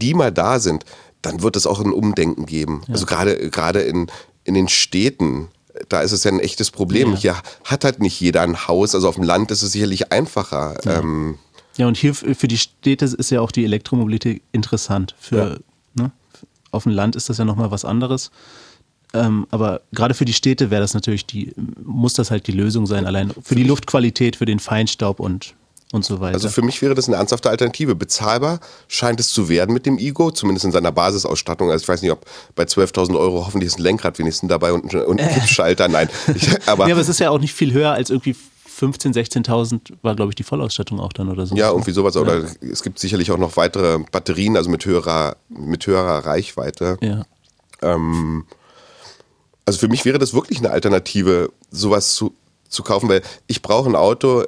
[0.00, 0.84] die mal da sind,
[1.22, 2.82] dann wird es auch ein Umdenken geben.
[2.86, 2.94] Ja.
[2.94, 4.10] Also gerade gerade in,
[4.44, 5.48] in den Städten,
[5.88, 7.12] da ist es ja ein echtes Problem.
[7.12, 7.16] Ja.
[7.16, 10.78] Hier hat halt nicht jeder ein Haus, also auf dem Land ist es sicherlich einfacher.
[10.84, 11.38] Ja, ähm,
[11.76, 15.14] ja und hier für die Städte ist ja auch die Elektromobilität interessant.
[15.18, 15.60] Für,
[15.94, 16.10] ne?
[16.70, 18.30] Auf dem Land ist das ja nochmal was anderes.
[19.14, 22.86] Ähm, aber gerade für die Städte wäre das natürlich die, muss das halt die Lösung
[22.86, 25.54] sein, allein für die Luftqualität, für den Feinstaub und,
[25.92, 26.34] und so weiter.
[26.34, 27.94] Also für mich wäre das eine ernsthafte Alternative.
[27.94, 31.70] Bezahlbar scheint es zu werden mit dem Ego, zumindest in seiner Basisausstattung.
[31.70, 34.94] Also ich weiß nicht, ob bei 12.000 Euro hoffentlich ist ein Lenkrad wenigstens dabei und,
[34.94, 35.88] und ein Kippschalter.
[35.88, 36.10] Nein.
[36.34, 38.36] Ich, aber, ja, aber es ist ja auch nicht viel höher als irgendwie
[38.78, 41.56] 15.000, 16.000 war, glaube ich, die Vollausstattung auch dann oder so.
[41.56, 42.14] Ja, irgendwie sowas.
[42.14, 42.20] Ja.
[42.20, 46.98] Oder es gibt sicherlich auch noch weitere Batterien, also mit höherer, mit höherer Reichweite.
[47.00, 47.24] Ja.
[47.82, 48.44] Ähm,
[49.64, 52.34] also für mich wäre das wirklich eine Alternative, sowas zu,
[52.68, 54.44] zu kaufen, weil ich brauche ein Auto,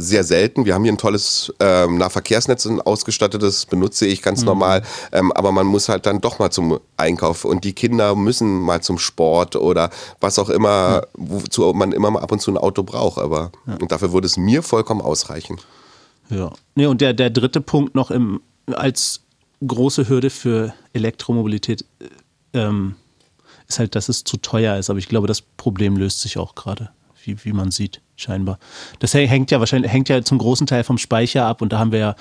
[0.00, 0.64] sehr selten.
[0.64, 4.46] Wir haben hier ein tolles ähm, Nahverkehrsnetz ein ausgestattetes, benutze ich ganz mhm.
[4.46, 4.82] normal.
[5.10, 8.80] Ähm, aber man muss halt dann doch mal zum Einkauf und die Kinder müssen mal
[8.80, 11.42] zum Sport oder was auch immer, mhm.
[11.42, 13.18] wozu man immer mal ab und zu ein Auto braucht.
[13.18, 13.74] Aber ja.
[13.74, 15.58] und dafür würde es mir vollkommen ausreichen.
[16.30, 16.52] Ja.
[16.76, 19.22] Nee, und der, der dritte Punkt noch im, als
[19.66, 21.84] große Hürde für Elektromobilität
[22.52, 22.94] äh, ähm,
[23.66, 24.90] ist halt, dass es zu teuer ist.
[24.90, 26.90] Aber ich glaube, das Problem löst sich auch gerade,
[27.28, 28.58] wie, wie man sieht, scheinbar.
[28.98, 31.92] Das hängt ja wahrscheinlich, hängt ja zum großen Teil vom Speicher ab und da haben
[31.92, 32.16] wir ja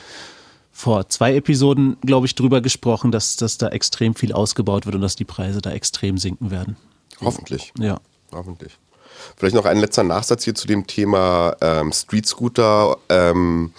[0.71, 5.01] vor zwei Episoden, glaube ich, drüber gesprochen, dass, dass da extrem viel ausgebaut wird und
[5.01, 6.77] dass die Preise da extrem sinken werden.
[7.19, 7.73] Hoffentlich.
[7.79, 7.99] Ja.
[8.31, 8.77] Hoffentlich.
[9.35, 12.97] Vielleicht noch ein letzter Nachsatz hier zu dem Thema ähm, Street Scooter.
[13.09, 13.73] Ähm,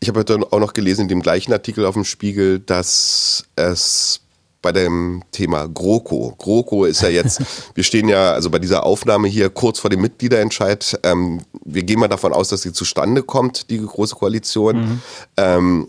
[0.00, 4.22] ich habe heute auch noch gelesen in dem gleichen Artikel auf dem Spiegel, dass es
[4.62, 6.34] bei dem Thema GroKo.
[6.38, 7.40] GroKo ist ja jetzt,
[7.74, 11.00] wir stehen ja also bei dieser Aufnahme hier kurz vor dem Mitgliederentscheid.
[11.02, 14.76] Ähm, wir gehen mal davon aus, dass sie zustande kommt, die große Koalition.
[14.76, 15.02] Mhm.
[15.36, 15.88] Ähm,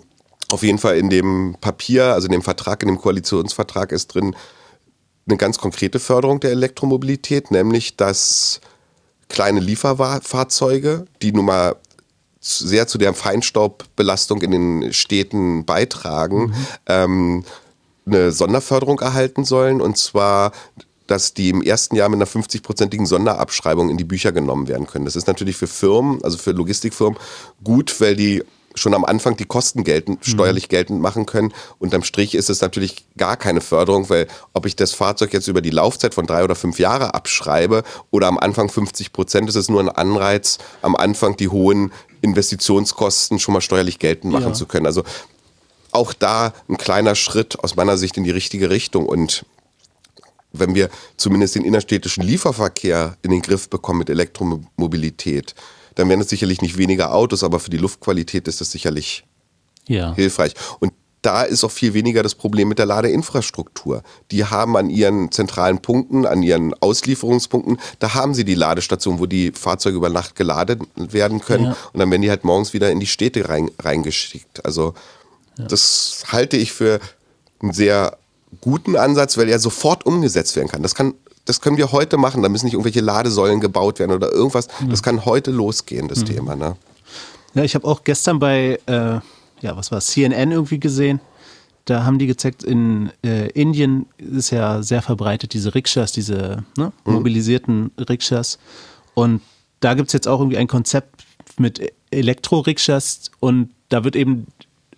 [0.49, 4.35] auf jeden Fall in dem Papier, also in dem Vertrag, in dem Koalitionsvertrag ist drin
[5.27, 8.59] eine ganz konkrete Förderung der Elektromobilität, nämlich dass
[9.29, 11.75] kleine Lieferfahrzeuge, die nun mal
[12.41, 16.55] sehr zu der Feinstaubbelastung in den Städten beitragen, mhm.
[16.87, 17.45] ähm,
[18.05, 19.81] eine Sonderförderung erhalten sollen.
[19.81, 20.51] Und zwar
[21.07, 25.03] dass die im ersten Jahr mit einer 50-prozentigen Sonderabschreibung in die Bücher genommen werden können.
[25.03, 27.19] Das ist natürlich für Firmen, also für Logistikfirmen,
[27.63, 28.43] gut, weil die
[28.75, 30.31] schon am Anfang die Kosten geltend, mhm.
[30.31, 31.53] steuerlich geltend machen können.
[31.79, 35.61] Unterm Strich ist es natürlich gar keine Förderung, weil ob ich das Fahrzeug jetzt über
[35.61, 39.69] die Laufzeit von drei oder fünf Jahre abschreibe oder am Anfang 50 Prozent, ist es
[39.69, 44.53] nur ein Anreiz, am Anfang die hohen Investitionskosten schon mal steuerlich geltend machen ja.
[44.53, 44.85] zu können.
[44.85, 45.03] Also
[45.91, 49.05] auch da ein kleiner Schritt aus meiner Sicht in die richtige Richtung.
[49.05, 49.45] Und
[50.53, 55.55] wenn wir zumindest den innerstädtischen Lieferverkehr in den Griff bekommen mit Elektromobilität,
[55.95, 59.23] dann werden es sicherlich nicht weniger Autos, aber für die Luftqualität ist das sicherlich
[59.87, 60.13] ja.
[60.15, 60.53] hilfreich.
[60.79, 64.01] Und da ist auch viel weniger das Problem mit der Ladeinfrastruktur.
[64.31, 69.27] Die haben an ihren zentralen Punkten, an ihren Auslieferungspunkten, da haben sie die Ladestation, wo
[69.27, 71.65] die Fahrzeuge über Nacht geladen werden können.
[71.65, 71.77] Ja.
[71.93, 74.65] Und dann werden die halt morgens wieder in die Städte rein, reingeschickt.
[74.65, 74.95] Also
[75.57, 76.99] das halte ich für
[77.61, 78.17] einen sehr
[78.59, 80.83] guten Ansatz, weil er sofort umgesetzt werden kann.
[80.83, 81.13] Das kann
[81.45, 82.43] das können wir heute machen.
[82.43, 84.67] Da müssen nicht irgendwelche Ladesäulen gebaut werden oder irgendwas.
[84.79, 84.89] Mhm.
[84.89, 86.25] Das kann heute losgehen, das mhm.
[86.25, 86.55] Thema.
[86.55, 86.75] Ne?
[87.53, 89.19] Ja, ich habe auch gestern bei, äh,
[89.61, 91.19] ja, was war CNN irgendwie gesehen.
[91.85, 96.93] Da haben die gezeigt, in äh, Indien ist ja sehr verbreitet diese Rikschas, diese ne,
[97.05, 97.13] mhm.
[97.13, 98.59] mobilisierten Rikschas.
[99.15, 99.41] Und
[99.79, 101.25] da gibt es jetzt auch irgendwie ein Konzept
[101.57, 104.47] mit Elektro-Rikschas und da wird eben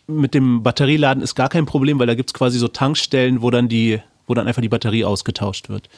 [0.07, 3.49] mit dem Batterieladen ist gar kein Problem, weil da gibt es quasi so Tankstellen, wo
[3.51, 5.89] dann die, wo dann einfach die Batterie ausgetauscht wird.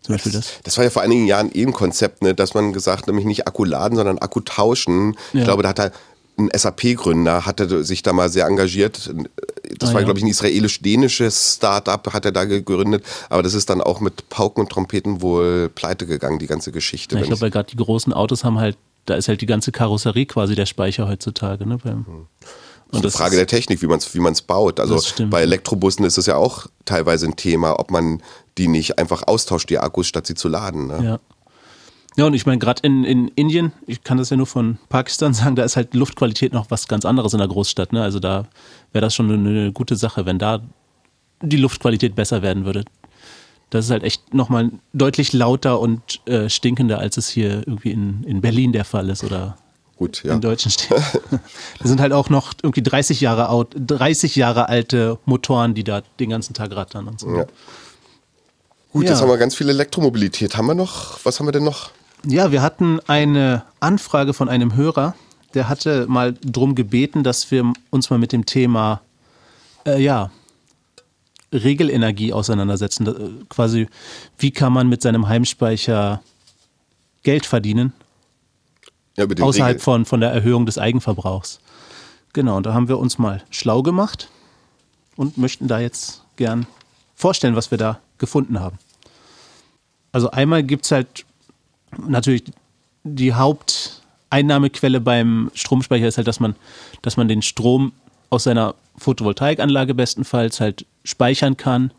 [0.00, 0.60] Zum Beispiel das.
[0.64, 3.64] Das war ja vor einigen Jahren eben Konzept, ne, dass man gesagt, nämlich nicht Akku
[3.64, 5.16] laden, sondern Akku tauschen.
[5.32, 5.40] Ja.
[5.40, 5.92] Ich glaube, da hat er
[6.38, 9.12] ein SAP-Gründer hatte sich da mal sehr engagiert.
[9.78, 10.04] Das ah, war, ja.
[10.06, 13.04] glaube ich, ein israelisch-dänisches Start-up, hat er da gegründet.
[13.28, 17.16] Aber das ist dann auch mit Pauken und Trompeten wohl pleite gegangen, die ganze Geschichte.
[17.16, 19.72] Ja, ich glaube, weil gerade die großen Autos haben halt, da ist halt die ganze
[19.72, 21.66] Karosserie quasi der Speicher heutzutage.
[21.66, 22.26] Ne, beim, hm.
[22.92, 24.78] Und das eine Frage der Technik, wie man es wie man's baut.
[24.78, 28.22] Also bei Elektrobussen ist es ja auch teilweise ein Thema, ob man
[28.58, 30.88] die nicht einfach austauscht, die Akkus, statt sie zu laden.
[30.88, 31.04] Ne?
[31.04, 31.20] Ja.
[32.16, 35.32] Ja, und ich meine, gerade in, in Indien, ich kann das ja nur von Pakistan
[35.34, 37.92] sagen, da ist halt Luftqualität noch was ganz anderes in der Großstadt.
[37.92, 38.02] Ne?
[38.02, 38.46] Also da
[38.92, 40.60] wäre das schon eine, eine gute Sache, wenn da
[41.40, 42.84] die Luftqualität besser werden würde.
[43.70, 48.22] Das ist halt echt nochmal deutlich lauter und äh, stinkender, als es hier irgendwie in,
[48.24, 49.56] in Berlin der Fall ist oder
[50.02, 50.34] Gut, ja.
[50.34, 51.00] In deutschen Städten.
[51.78, 56.02] das sind halt auch noch irgendwie 30 Jahre, out, 30 Jahre alte Motoren, die da
[56.18, 57.28] den ganzen Tag rattern und so.
[57.36, 57.46] Ja.
[58.92, 59.10] Gut, ja.
[59.10, 60.56] jetzt haben wir ganz viel Elektromobilität.
[60.56, 61.20] Haben wir noch?
[61.24, 61.92] Was haben wir denn noch?
[62.26, 65.14] Ja, wir hatten eine Anfrage von einem Hörer,
[65.54, 69.02] der hatte mal darum gebeten, dass wir uns mal mit dem Thema,
[69.86, 70.32] äh, ja,
[71.52, 73.06] Regelenergie auseinandersetzen.
[73.06, 73.86] Äh, quasi,
[74.36, 76.22] wie kann man mit seinem Heimspeicher
[77.22, 77.92] Geld verdienen
[79.16, 81.60] ja, außerhalb von, von der Erhöhung des Eigenverbrauchs.
[82.32, 84.28] Genau, und da haben wir uns mal schlau gemacht
[85.16, 86.66] und möchten da jetzt gern
[87.14, 88.78] vorstellen, was wir da gefunden haben.
[90.12, 91.24] Also einmal gibt es halt
[92.06, 92.44] natürlich
[93.04, 96.54] die Haupteinnahmequelle beim Stromspeicher ist halt, dass man,
[97.02, 97.92] dass man den Strom
[98.30, 101.92] aus seiner Photovoltaikanlage bestenfalls halt speichern kann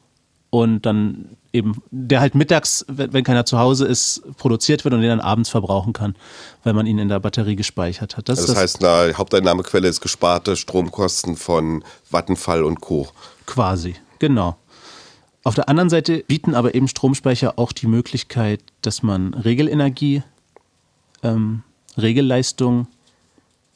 [0.49, 5.09] und dann eben, der halt mittags, wenn keiner zu Hause ist, produziert wird und den
[5.09, 6.15] dann abends verbrauchen kann,
[6.63, 8.27] weil man ihn in der Batterie gespeichert hat.
[8.27, 13.07] Das, also das heißt, eine Haupteinnahmequelle ist gesparte Stromkosten von Vattenfall und Co.
[13.45, 14.57] Quasi, genau.
[15.43, 20.23] Auf der anderen Seite bieten aber eben Stromspeicher auch die Möglichkeit, dass man Regelenergie,
[21.21, 21.63] ähm,
[21.97, 22.87] Regelleistung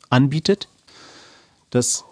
[0.10, 0.68] anbietet.
[1.70, 2.06] Das,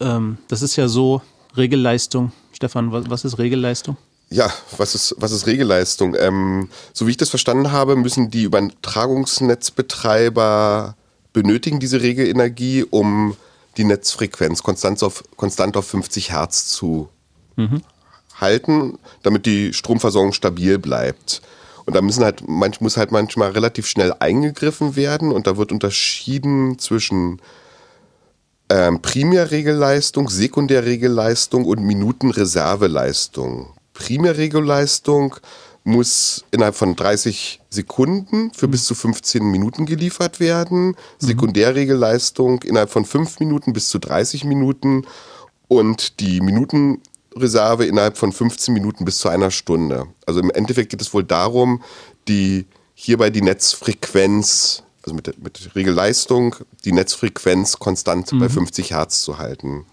[0.00, 1.22] ähm, das ist ja so
[1.56, 2.32] Regelleistung.
[2.52, 3.96] Stefan, was, was ist Regelleistung?
[4.34, 6.16] Ja, was ist, was ist Regelleistung?
[6.18, 10.96] Ähm, so wie ich das verstanden habe, müssen die Übertragungsnetzbetreiber
[11.32, 13.36] benötigen diese Regelenergie, um
[13.76, 17.08] die Netzfrequenz konstant auf, konstant auf 50 Hertz zu
[17.54, 17.82] mhm.
[18.34, 21.40] halten, damit die Stromversorgung stabil bleibt.
[21.86, 25.70] Und da müssen halt, manch, muss halt manchmal relativ schnell eingegriffen werden und da wird
[25.70, 27.40] unterschieden zwischen
[28.68, 33.74] ähm, Primärregelleistung, Sekundärregelleistung und Minutenreserveleistung.
[33.94, 35.36] Primärregelleistung
[35.84, 38.70] muss innerhalb von 30 Sekunden für mhm.
[38.72, 40.88] bis zu 15 Minuten geliefert werden.
[40.88, 40.94] Mhm.
[41.18, 45.06] Sekundärregelleistung innerhalb von 5 Minuten bis zu 30 Minuten
[45.68, 50.06] und die Minutenreserve innerhalb von 15 Minuten bis zu einer Stunde.
[50.26, 51.82] Also im Endeffekt geht es wohl darum,
[52.28, 58.38] die hierbei die Netzfrequenz, also mit, mit Regelleistung, die Netzfrequenz konstant mhm.
[58.38, 59.84] bei 50 Hertz zu halten.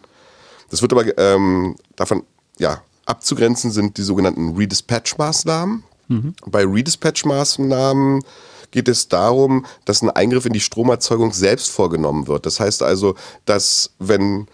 [0.69, 2.23] Das wird aber ähm, davon,
[2.57, 5.83] ja, abzugrenzen sind die sogenannten Redispatch-Maßnahmen.
[6.07, 6.33] Mhm.
[6.45, 8.23] Bei Redispatch-Maßnahmen
[8.71, 12.45] geht es darum, dass ein Eingriff in die Stromerzeugung selbst vorgenommen wird.
[12.45, 14.47] Das heißt also, dass wenn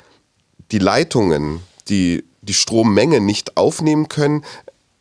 [0.71, 4.43] die Leitungen die, die Strommenge nicht aufnehmen können,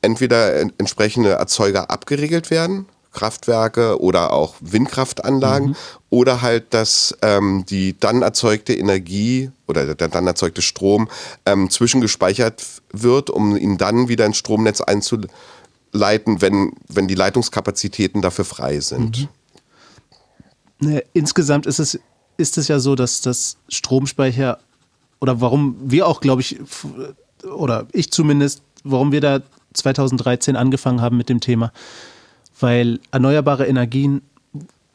[0.02, 5.76] entweder entsprechende Erzeuger abgeregelt werden, Kraftwerke oder auch Windkraftanlagen, mhm.
[6.10, 11.08] oder halt, dass ähm, die dann erzeugte Energie oder der dann erzeugte Strom
[11.46, 18.44] ähm, zwischengespeichert wird, um ihn dann wieder ins Stromnetz einzuleiten, wenn, wenn die Leitungskapazitäten dafür
[18.44, 19.28] frei sind.
[20.80, 21.00] Mhm.
[21.14, 21.98] Insgesamt ist es,
[22.36, 24.58] ist es ja so, dass das Stromspeicher
[25.20, 26.58] oder warum wir auch, glaube ich,
[27.42, 29.40] oder ich zumindest, warum wir da
[29.72, 31.72] 2013 angefangen haben mit dem Thema,
[32.58, 34.22] weil erneuerbare Energien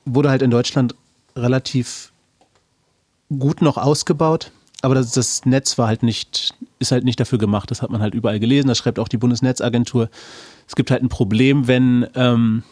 [0.05, 0.95] wurde halt in Deutschland
[1.35, 2.11] relativ
[3.29, 7.69] gut noch ausgebaut, aber das, das, Netz war halt nicht, ist halt nicht dafür gemacht.
[7.69, 8.67] Das hat man halt überall gelesen.
[8.67, 10.09] Das schreibt auch die Bundesnetzagentur.
[10.67, 12.63] Es gibt halt ein Problem, wenn, ähm,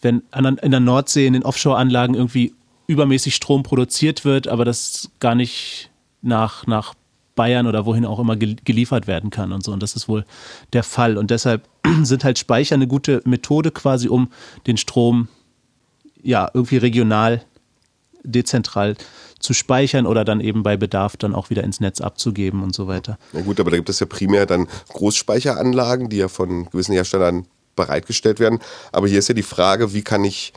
[0.00, 2.52] wenn in der Nordsee in den Offshore-Anlagen irgendwie
[2.88, 6.94] übermäßig Strom produziert wird, aber das gar nicht nach, nach
[7.36, 9.72] Bayern oder wohin auch immer geliefert werden kann und so.
[9.72, 10.24] Und das ist wohl
[10.72, 11.16] der Fall.
[11.16, 11.68] Und deshalb
[12.02, 14.30] sind halt Speicher eine gute Methode quasi, um
[14.66, 15.28] den Strom
[16.22, 17.42] ja irgendwie regional,
[18.22, 18.96] dezentral
[19.40, 22.86] zu speichern oder dann eben bei Bedarf dann auch wieder ins Netz abzugeben und so
[22.86, 23.18] weiter.
[23.32, 27.46] Na gut, aber da gibt es ja primär dann Großspeicheranlagen, die ja von gewissen Herstellern
[27.74, 28.60] bereitgestellt werden.
[28.92, 30.52] Aber hier ist ja die Frage, wie kann ich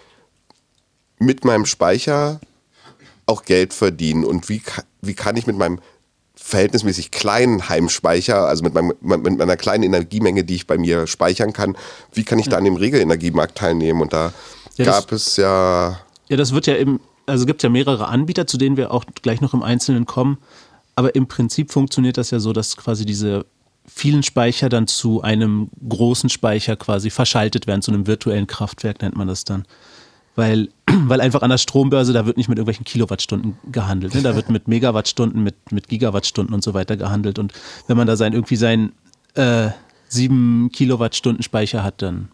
[1.17, 2.39] mit meinem Speicher
[3.25, 4.61] auch Geld verdienen und wie,
[5.01, 5.79] wie kann ich mit meinem
[6.45, 11.53] verhältnismäßig kleinen Heimspeicher, also mit, meinem, mit meiner kleinen Energiemenge, die ich bei mir speichern
[11.53, 11.75] kann,
[12.13, 13.99] wie kann ich da an dem Regelenergiemarkt teilnehmen?
[13.99, 14.31] Und da
[14.75, 15.99] ja, gab das, es ja.
[16.29, 19.05] Ja, das wird ja eben, also gibt es ja mehrere Anbieter, zu denen wir auch
[19.23, 20.37] gleich noch im Einzelnen kommen.
[20.95, 23.47] Aber im Prinzip funktioniert das ja so, dass quasi diese
[23.87, 29.15] vielen Speicher dann zu einem großen Speicher quasi verschaltet werden, zu einem virtuellen Kraftwerk nennt
[29.15, 29.65] man das dann
[30.35, 34.15] weil, weil einfach an der Strombörse, da wird nicht mit irgendwelchen Kilowattstunden gehandelt.
[34.15, 34.21] Ne?
[34.21, 37.39] Da wird mit Megawattstunden, mit, mit Gigawattstunden und so weiter gehandelt.
[37.39, 37.53] Und
[37.87, 38.93] wenn man da sein, irgendwie seinen
[39.35, 39.69] äh,
[40.09, 42.29] 7 Kilowattstunden Speicher hat, dann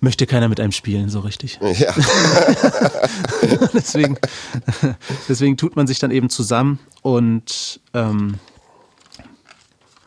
[0.00, 1.58] möchte keiner mit einem spielen, so richtig.
[1.60, 1.92] Ja.
[3.74, 4.16] deswegen,
[5.28, 8.34] deswegen tut man sich dann eben zusammen und ähm,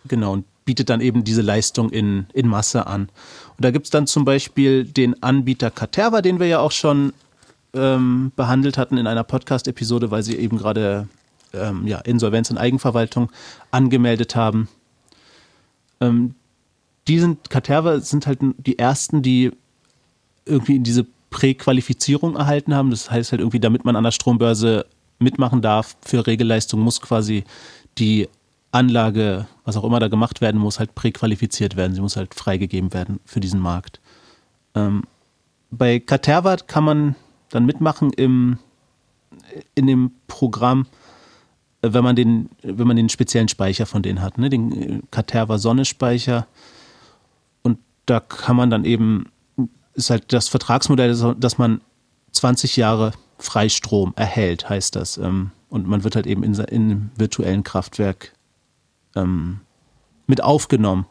[0.08, 3.10] genau und bietet dann eben diese Leistung in, in Masse an.
[3.62, 7.14] Und da gibt es dann zum Beispiel den Anbieter Caterva, den wir ja auch schon
[7.76, 11.08] ähm, behandelt hatten in einer Podcast-Episode, weil sie eben gerade
[11.54, 13.32] ähm, ja, Insolvenz und Eigenverwaltung
[13.70, 14.68] angemeldet haben.
[16.00, 16.34] Ähm,
[17.08, 19.52] die sind, Caterva sind halt die ersten, die
[20.48, 22.90] irgendwie diese Präqualifizierung erhalten haben.
[22.90, 24.88] Das heißt halt irgendwie, damit man an der Strombörse
[25.20, 27.44] mitmachen darf für Regelleistung, muss quasi
[28.00, 28.28] die
[28.72, 31.94] Anlage, was auch immer da gemacht werden muss, halt präqualifiziert werden.
[31.94, 34.00] Sie muss halt freigegeben werden für diesen Markt.
[34.76, 35.04] Ähm,
[35.72, 37.16] bei Caterva kann man
[37.50, 38.58] dann mitmachen im,
[39.76, 40.88] in dem Programm,
[41.82, 44.50] äh, wenn man den, wenn man den speziellen Speicher von denen hat, ne?
[44.50, 46.48] den Caterva Sonnespeicher.
[47.64, 49.26] Und da kann man dann eben,
[49.94, 51.82] ist halt das Vertragsmodell, dass man
[52.32, 55.18] 20 Jahre Freistrom erhält, heißt das.
[55.18, 58.34] Ähm, und man wird halt eben in, in einem virtuellen Kraftwerk
[59.16, 59.62] ähm,
[60.28, 61.06] mit aufgenommen.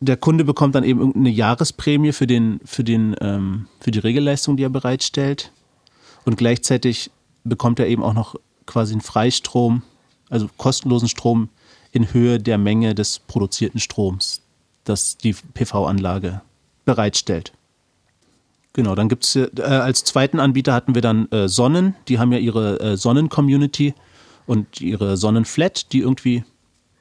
[0.00, 4.56] Der Kunde bekommt dann eben irgendeine Jahresprämie für, den, für, den, ähm, für die Regelleistung,
[4.56, 5.52] die er bereitstellt.
[6.24, 7.10] Und gleichzeitig
[7.44, 8.36] bekommt er eben auch noch
[8.66, 9.82] quasi einen Freistrom,
[10.30, 11.48] also kostenlosen Strom
[11.92, 14.42] in Höhe der Menge des produzierten Stroms,
[14.84, 16.40] das die PV-Anlage
[16.84, 17.52] bereitstellt.
[18.72, 22.32] Genau, dann gibt es äh, als zweiten Anbieter hatten wir dann äh, Sonnen, die haben
[22.32, 23.94] ja ihre äh, Sonnen-Community
[24.50, 26.42] und ihre Sonnenflat, die irgendwie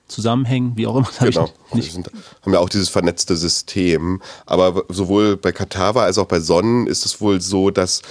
[0.08, 1.10] zusammenhängen, wie auch immer.
[1.20, 2.12] Genau, die sind,
[2.43, 4.22] haben ja auch dieses vernetzte System.
[4.45, 8.04] Aber sowohl bei Katava als auch bei Sonnen ist es wohl so, dass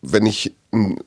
[0.00, 1.00] wenn ich einen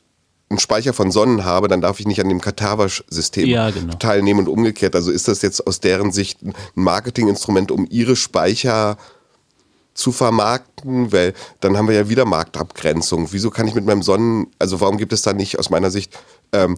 [0.58, 3.94] Speicher von Sonnen habe, dann darf ich nicht an dem Katava-System ja, genau.
[3.96, 4.94] teilnehmen und umgekehrt.
[4.94, 8.98] Also ist das jetzt aus deren Sicht ein Marketinginstrument, um ihre Speicher
[9.94, 13.32] zu vermarkten, weil dann haben wir ja wieder Marktabgrenzung.
[13.32, 16.20] Wieso kann ich mit meinem Sonnen, also warum gibt es da nicht aus meiner Sicht
[16.52, 16.78] ähm,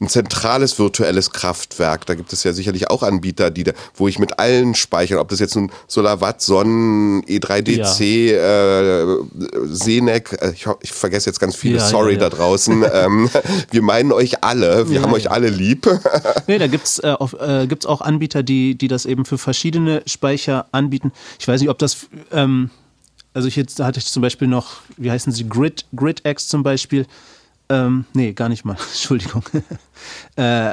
[0.00, 2.06] ein zentrales virtuelles Kraftwerk.
[2.06, 5.28] Da gibt es ja sicherlich auch Anbieter, die da, wo ich mit allen Speichern, ob
[5.28, 9.02] das jetzt ein SolarWatt, Sonnen, E3DC, ja.
[9.02, 9.18] äh,
[9.66, 12.84] Senec, äh, ich, ich, vergesse jetzt ganz viele, ja, sorry ja, da draußen.
[12.92, 13.30] ähm,
[13.70, 15.86] wir meinen euch alle, wir haben euch alle lieb.
[16.46, 20.02] nee, da gibt es äh, äh, gibt's auch Anbieter, die, die das eben für verschiedene
[20.06, 21.12] Speicher anbieten.
[21.38, 22.70] Ich weiß nicht, ob das ähm,
[23.34, 26.62] also ich jetzt da hatte ich zum Beispiel noch, wie heißen sie, Grid, GridX zum
[26.62, 27.06] Beispiel.
[27.70, 28.76] Ähm, nee, gar nicht mal.
[28.90, 29.42] Entschuldigung.
[30.36, 30.72] äh,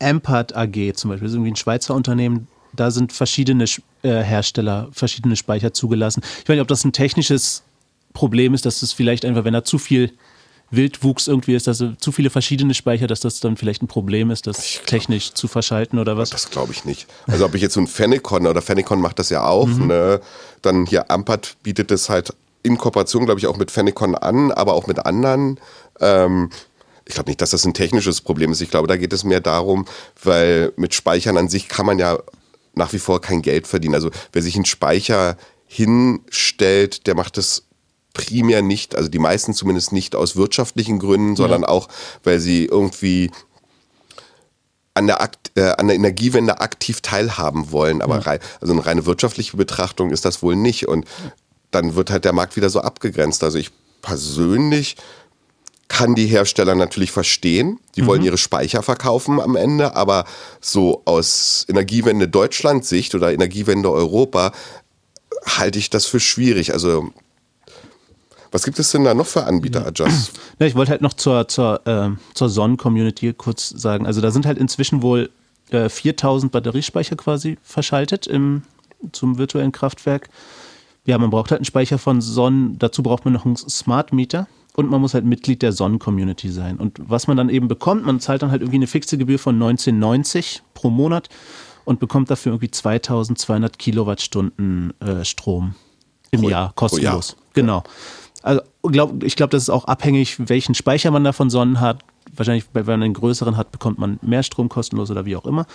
[0.00, 2.48] Ampart AG zum Beispiel, das ist irgendwie ein Schweizer Unternehmen.
[2.74, 3.64] Da sind verschiedene
[4.02, 6.22] äh, Hersteller, verschiedene Speicher zugelassen.
[6.24, 7.62] Ich weiß nicht, ob das ein technisches
[8.14, 10.12] Problem ist, dass es vielleicht einfach, wenn da zu viel
[10.70, 14.46] Wildwuchs irgendwie ist, dass zu viele verschiedene Speicher, dass das dann vielleicht ein Problem ist,
[14.46, 16.30] das glaub, technisch zu verschalten oder was?
[16.30, 17.06] Das glaube ich nicht.
[17.26, 19.88] Also ob ich jetzt so ein Fenecon oder Fenecon macht das ja auch, mhm.
[19.88, 20.20] ne?
[20.62, 24.74] dann hier Ampart bietet es halt in Kooperation, glaube ich, auch mit Fenecon an, aber
[24.74, 25.58] auch mit anderen.
[26.00, 26.50] Ähm,
[27.04, 28.60] ich glaube nicht, dass das ein technisches Problem ist.
[28.60, 29.86] Ich glaube, da geht es mehr darum,
[30.22, 32.18] weil mit Speichern an sich kann man ja
[32.74, 33.94] nach wie vor kein Geld verdienen.
[33.94, 35.36] Also wer sich einen Speicher
[35.66, 37.64] hinstellt, der macht das
[38.12, 41.68] primär nicht, also die meisten zumindest nicht aus wirtschaftlichen Gründen, sondern ja.
[41.68, 41.88] auch,
[42.24, 43.30] weil sie irgendwie
[44.94, 48.02] an der, Akt, äh, an der Energiewende aktiv teilhaben wollen.
[48.02, 48.20] Aber ja.
[48.20, 50.86] rei also eine reine wirtschaftliche Betrachtung ist das wohl nicht.
[50.86, 51.06] Und
[51.72, 53.42] dann wird halt der Markt wieder so abgegrenzt.
[53.42, 53.70] Also ich
[54.02, 54.96] persönlich
[55.88, 57.78] kann die Hersteller natürlich verstehen.
[57.96, 58.06] Die mhm.
[58.06, 60.24] wollen ihre Speicher verkaufen am Ende, aber
[60.60, 64.52] so aus Energiewende Deutschland Sicht oder Energiewende Europa
[65.44, 66.72] halte ich das für schwierig.
[66.72, 67.10] Also
[68.52, 70.32] was gibt es denn da noch für Anbieter, Adjust?
[70.58, 74.06] Ja, ich wollte halt noch zur, zur, äh, zur Sonnen-Community kurz sagen.
[74.06, 75.30] Also da sind halt inzwischen wohl
[75.70, 78.62] äh, 4000 Batteriespeicher quasi verschaltet im,
[79.10, 80.28] zum virtuellen Kraftwerk.
[81.04, 82.78] Ja, man braucht halt einen Speicher von Sonnen.
[82.78, 84.46] Dazu braucht man noch einen Smart Meter.
[84.74, 86.78] Und man muss halt Mitglied der Sonnen-Community sein.
[86.78, 89.58] Und was man dann eben bekommt, man zahlt dann halt irgendwie eine fixe Gebühr von
[89.58, 91.28] 19,90 pro Monat
[91.84, 95.74] und bekommt dafür irgendwie 2200 Kilowattstunden äh, Strom
[96.30, 97.30] im pro, Jahr kostenlos.
[97.32, 97.38] Jahr.
[97.52, 97.82] Genau.
[98.42, 102.02] Also glaub, ich glaube, das ist auch abhängig, welchen Speicher man da von Sonnen hat.
[102.34, 105.66] Wahrscheinlich, wenn man einen größeren hat, bekommt man mehr Strom kostenlos oder wie auch immer.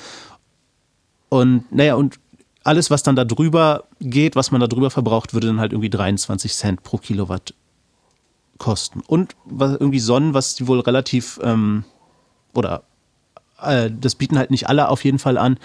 [1.30, 2.20] Und naja, und
[2.68, 5.90] alles, was dann da drüber geht, was man da drüber verbraucht, würde dann halt irgendwie
[5.90, 7.54] 23 Cent pro Kilowatt
[8.58, 9.02] kosten.
[9.08, 11.86] Und was, irgendwie Sonnen, was die wohl relativ ähm,
[12.54, 12.84] oder
[13.62, 15.58] äh, das bieten halt nicht alle auf jeden Fall an,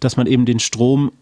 [0.00, 1.12] dass man eben den Strom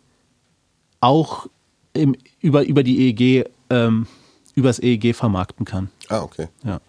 [1.00, 1.46] auch
[1.92, 4.06] im, über, über die EEG, ähm,
[4.54, 5.90] übers EEG vermarkten kann.
[6.08, 6.48] Ah, okay.
[6.64, 6.80] Ja.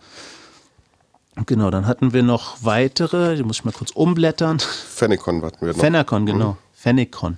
[1.45, 4.59] Genau, dann hatten wir noch weitere, die muss ich mal kurz umblättern.
[4.59, 5.79] Fenecon hatten wir noch.
[5.79, 6.51] Fenecon, genau.
[6.51, 6.57] Mhm.
[6.73, 7.37] Fenecon.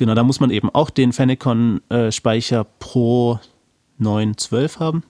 [0.00, 3.38] Genau, da muss man eben auch den Fenecon-Speicher Pro
[3.98, 5.02] 912 haben.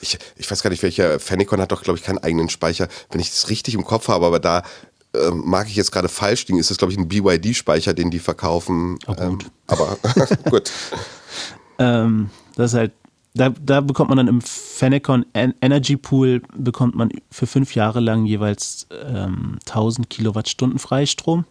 [0.00, 3.20] Ich, ich weiß gar nicht, welcher Fenecon hat doch, glaube ich, keinen eigenen Speicher, wenn
[3.20, 4.62] ich das richtig im Kopf habe, aber da
[5.12, 8.20] äh, mag ich jetzt gerade falsch liegen, ist das, glaube ich, ein BYD-Speicher, den die
[8.20, 8.96] verkaufen.
[9.08, 9.98] Oh, ähm, aber
[10.50, 10.70] gut.
[11.80, 12.92] ähm, das ist halt,
[13.34, 18.24] da, da bekommt man dann im Fenecon Energy Pool bekommt man für fünf Jahre lang
[18.24, 21.44] jeweils ähm, 1000 Kilowattstunden Freistrom.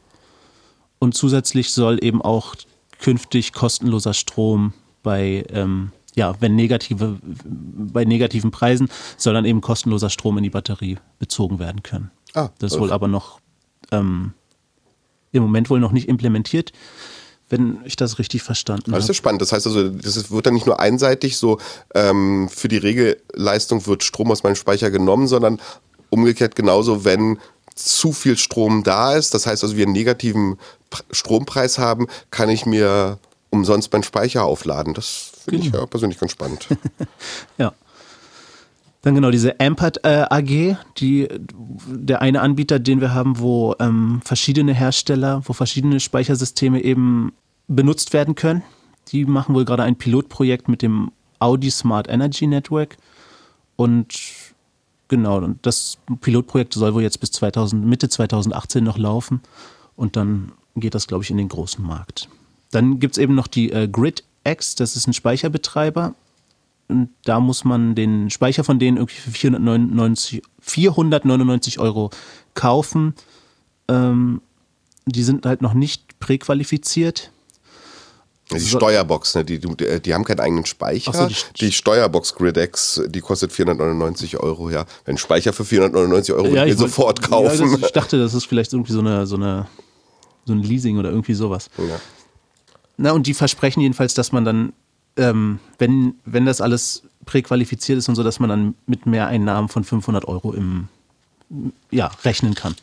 [0.99, 2.55] Und zusätzlich soll eben auch
[2.99, 10.09] künftig kostenloser Strom bei, ähm, ja, wenn negative, bei negativen Preisen soll dann eben kostenloser
[10.09, 12.11] Strom in die Batterie bezogen werden können.
[12.33, 13.39] Ah, das ist wohl aber noch
[13.91, 14.33] ähm,
[15.31, 16.73] im Moment wohl noch nicht implementiert,
[17.49, 19.01] wenn ich das richtig verstanden habe.
[19.01, 19.41] Das ist spannend.
[19.41, 21.59] Das heißt also, das wird dann nicht nur einseitig so,
[21.95, 25.59] ähm, für die Regelleistung wird Strom aus meinem Speicher genommen, sondern
[26.09, 27.39] umgekehrt genauso, wenn
[27.85, 30.57] zu viel Strom da ist, das heißt also wir einen negativen
[31.11, 33.19] Strompreis haben, kann ich mir
[33.49, 34.93] umsonst meinen Speicher aufladen.
[34.93, 35.75] Das finde genau.
[35.75, 36.67] ich ja persönlich ganz spannend.
[37.57, 37.73] ja.
[39.01, 41.29] Dann genau diese Ampert äh, AG, die,
[41.87, 47.31] der eine Anbieter, den wir haben, wo ähm, verschiedene Hersteller, wo verschiedene Speichersysteme eben
[47.67, 48.61] benutzt werden können.
[49.07, 52.97] Die machen wohl gerade ein Pilotprojekt mit dem Audi Smart Energy Network.
[53.77, 54.13] Und
[55.09, 59.41] genau, das Pilotprojekt soll wohl jetzt bis 2000, Mitte 2018 noch laufen.
[59.95, 62.29] Und dann geht das, glaube ich, in den großen Markt.
[62.71, 66.15] Dann gibt es eben noch die äh, Grid X, das ist ein Speicherbetreiber.
[66.87, 72.09] Und da muss man den Speicher von denen irgendwie für 499, 499 Euro
[72.55, 73.13] kaufen.
[73.87, 74.41] Ähm,
[75.05, 77.31] die sind halt noch nicht präqualifiziert.
[78.51, 79.45] Die Steuerbox, ne?
[79.45, 81.13] die, die, die haben keinen eigenen Speicher.
[81.13, 84.85] So, die, die, Steuerbox GridX, die kostet 499 Euro, ja.
[85.05, 87.69] Wenn Speicher für 499 Euro, ja, ich will sofort kaufen.
[87.69, 89.67] Ja, das, ich dachte, das ist vielleicht irgendwie so eine, so eine,
[90.45, 91.69] so ein Leasing oder irgendwie sowas.
[91.77, 91.99] Ja.
[92.97, 94.73] Na, und die versprechen jedenfalls, dass man dann,
[95.15, 99.83] ähm, wenn, wenn das alles präqualifiziert ist und so, dass man dann mit Mehreinnahmen von
[99.83, 100.87] 500 Euro im,
[101.91, 102.75] ja, rechnen kann.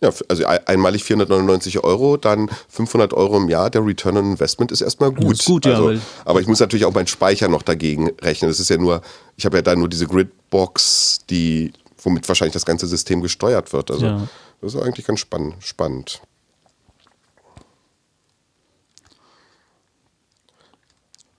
[0.00, 3.68] Ja, also einmalig 499 Euro, dann 500 Euro im Jahr.
[3.68, 5.32] Der Return on Investment ist erstmal gut.
[5.32, 5.74] Das ist gut, ja.
[5.74, 8.48] Also, aber ich muss natürlich auch meinen Speicher noch dagegen rechnen.
[8.48, 9.02] Das ist ja nur,
[9.36, 13.90] ich habe ja da nur diese Gridbox, die, womit wahrscheinlich das ganze System gesteuert wird.
[13.90, 14.28] Also ja.
[14.60, 16.20] das ist eigentlich ganz spann spannend.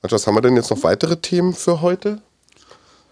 [0.02, 2.22] Was haben wir denn jetzt noch weitere Themen für heute?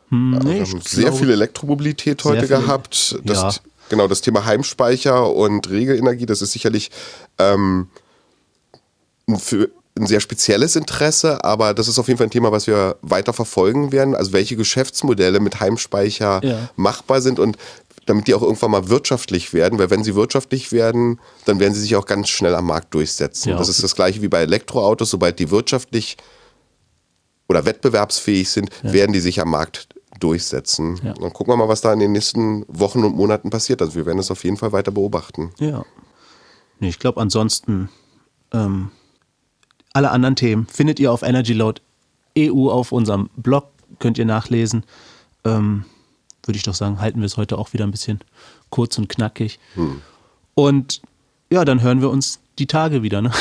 [0.10, 3.18] Hm, nee, wir haben sehr viel Elektromobilität heute gehabt.
[3.24, 3.52] Das, ja.
[3.90, 6.92] Genau, das Thema Heimspeicher und Regelenergie, das ist sicherlich
[7.38, 7.88] ähm,
[9.38, 12.98] für ein sehr spezielles Interesse, aber das ist auf jeden Fall ein Thema, was wir
[13.02, 14.16] weiter verfolgen werden.
[14.16, 16.70] Also welche Geschäftsmodelle mit Heimspeicher ja.
[16.76, 17.58] machbar sind und
[18.06, 21.82] damit die auch irgendwann mal wirtschaftlich werden, weil wenn sie wirtschaftlich werden, dann werden sie
[21.82, 23.50] sich auch ganz schnell am Markt durchsetzen.
[23.50, 26.16] Ja, das ist das gleiche wie bei Elektroautos, sobald die wirtschaftlich
[27.50, 28.94] oder wettbewerbsfähig sind, ja.
[28.94, 29.90] werden die sich am Markt
[30.20, 31.00] durchsetzen.
[31.04, 31.14] Ja.
[31.14, 33.82] Dann gucken wir mal, was da in den nächsten Wochen und Monaten passiert.
[33.82, 35.52] Also wir werden es auf jeden Fall weiter beobachten.
[35.60, 35.84] Ja.
[36.80, 37.90] Nee, ich glaube ansonsten
[38.52, 38.92] ähm,
[39.94, 41.82] alle anderen Themen findet ihr auf Energy Load
[42.38, 44.84] EU auf unserem Blog, könnt ihr nachlesen.
[45.44, 45.86] Ähm,
[46.46, 48.20] Würde ich doch sagen, halten wir es heute auch wieder ein bisschen
[48.70, 49.60] kurz und knackig.
[49.74, 50.02] Hm.
[50.54, 51.02] Und
[51.50, 53.22] ja, dann hören wir uns die Tage wieder.
[53.22, 53.32] Ne?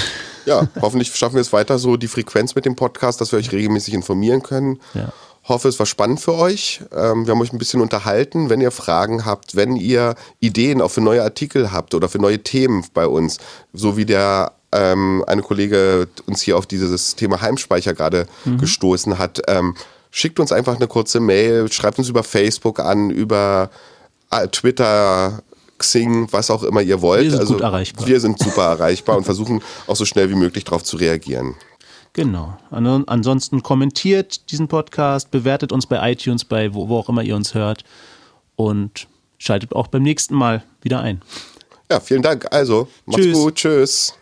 [0.47, 3.53] Ja, hoffentlich schaffen wir es weiter so, die Frequenz mit dem Podcast, dass wir euch
[3.53, 4.81] regelmäßig informieren können.
[4.95, 5.12] Ja.
[5.49, 6.80] Hoffe, es war spannend für euch.
[6.92, 8.51] Ähm, wir haben euch ein bisschen unterhalten.
[8.51, 12.42] Wenn ihr Fragen habt, wenn ihr Ideen auch für neue Artikel habt oder für neue
[12.42, 13.38] Themen bei uns,
[13.72, 18.59] so wie der ähm, eine Kollege uns hier auf dieses Thema Heimspeicher gerade mhm.
[18.59, 19.76] gestoßen hat, ähm,
[20.11, 23.70] schickt uns einfach eine kurze Mail, schreibt uns über Facebook an, über
[24.30, 25.42] äh, Twitter,
[25.78, 27.24] Xing, was auch immer ihr wollt.
[27.24, 28.07] Wir sind also, erreichbar.
[28.07, 31.55] Wir sind super erreichbar und versuchen auch so schnell wie möglich darauf zu reagieren.
[32.16, 32.56] Genau.
[32.70, 37.52] Ansonsten kommentiert diesen Podcast, bewertet uns bei iTunes, bei wo, wo auch immer ihr uns
[37.52, 37.84] hört
[38.56, 39.06] und
[39.36, 41.20] schaltet auch beim nächsten Mal wieder ein.
[41.90, 42.46] Ja, vielen Dank.
[42.50, 43.36] Also, macht's Tschüss.
[43.36, 43.54] gut.
[43.56, 44.14] Tschüss.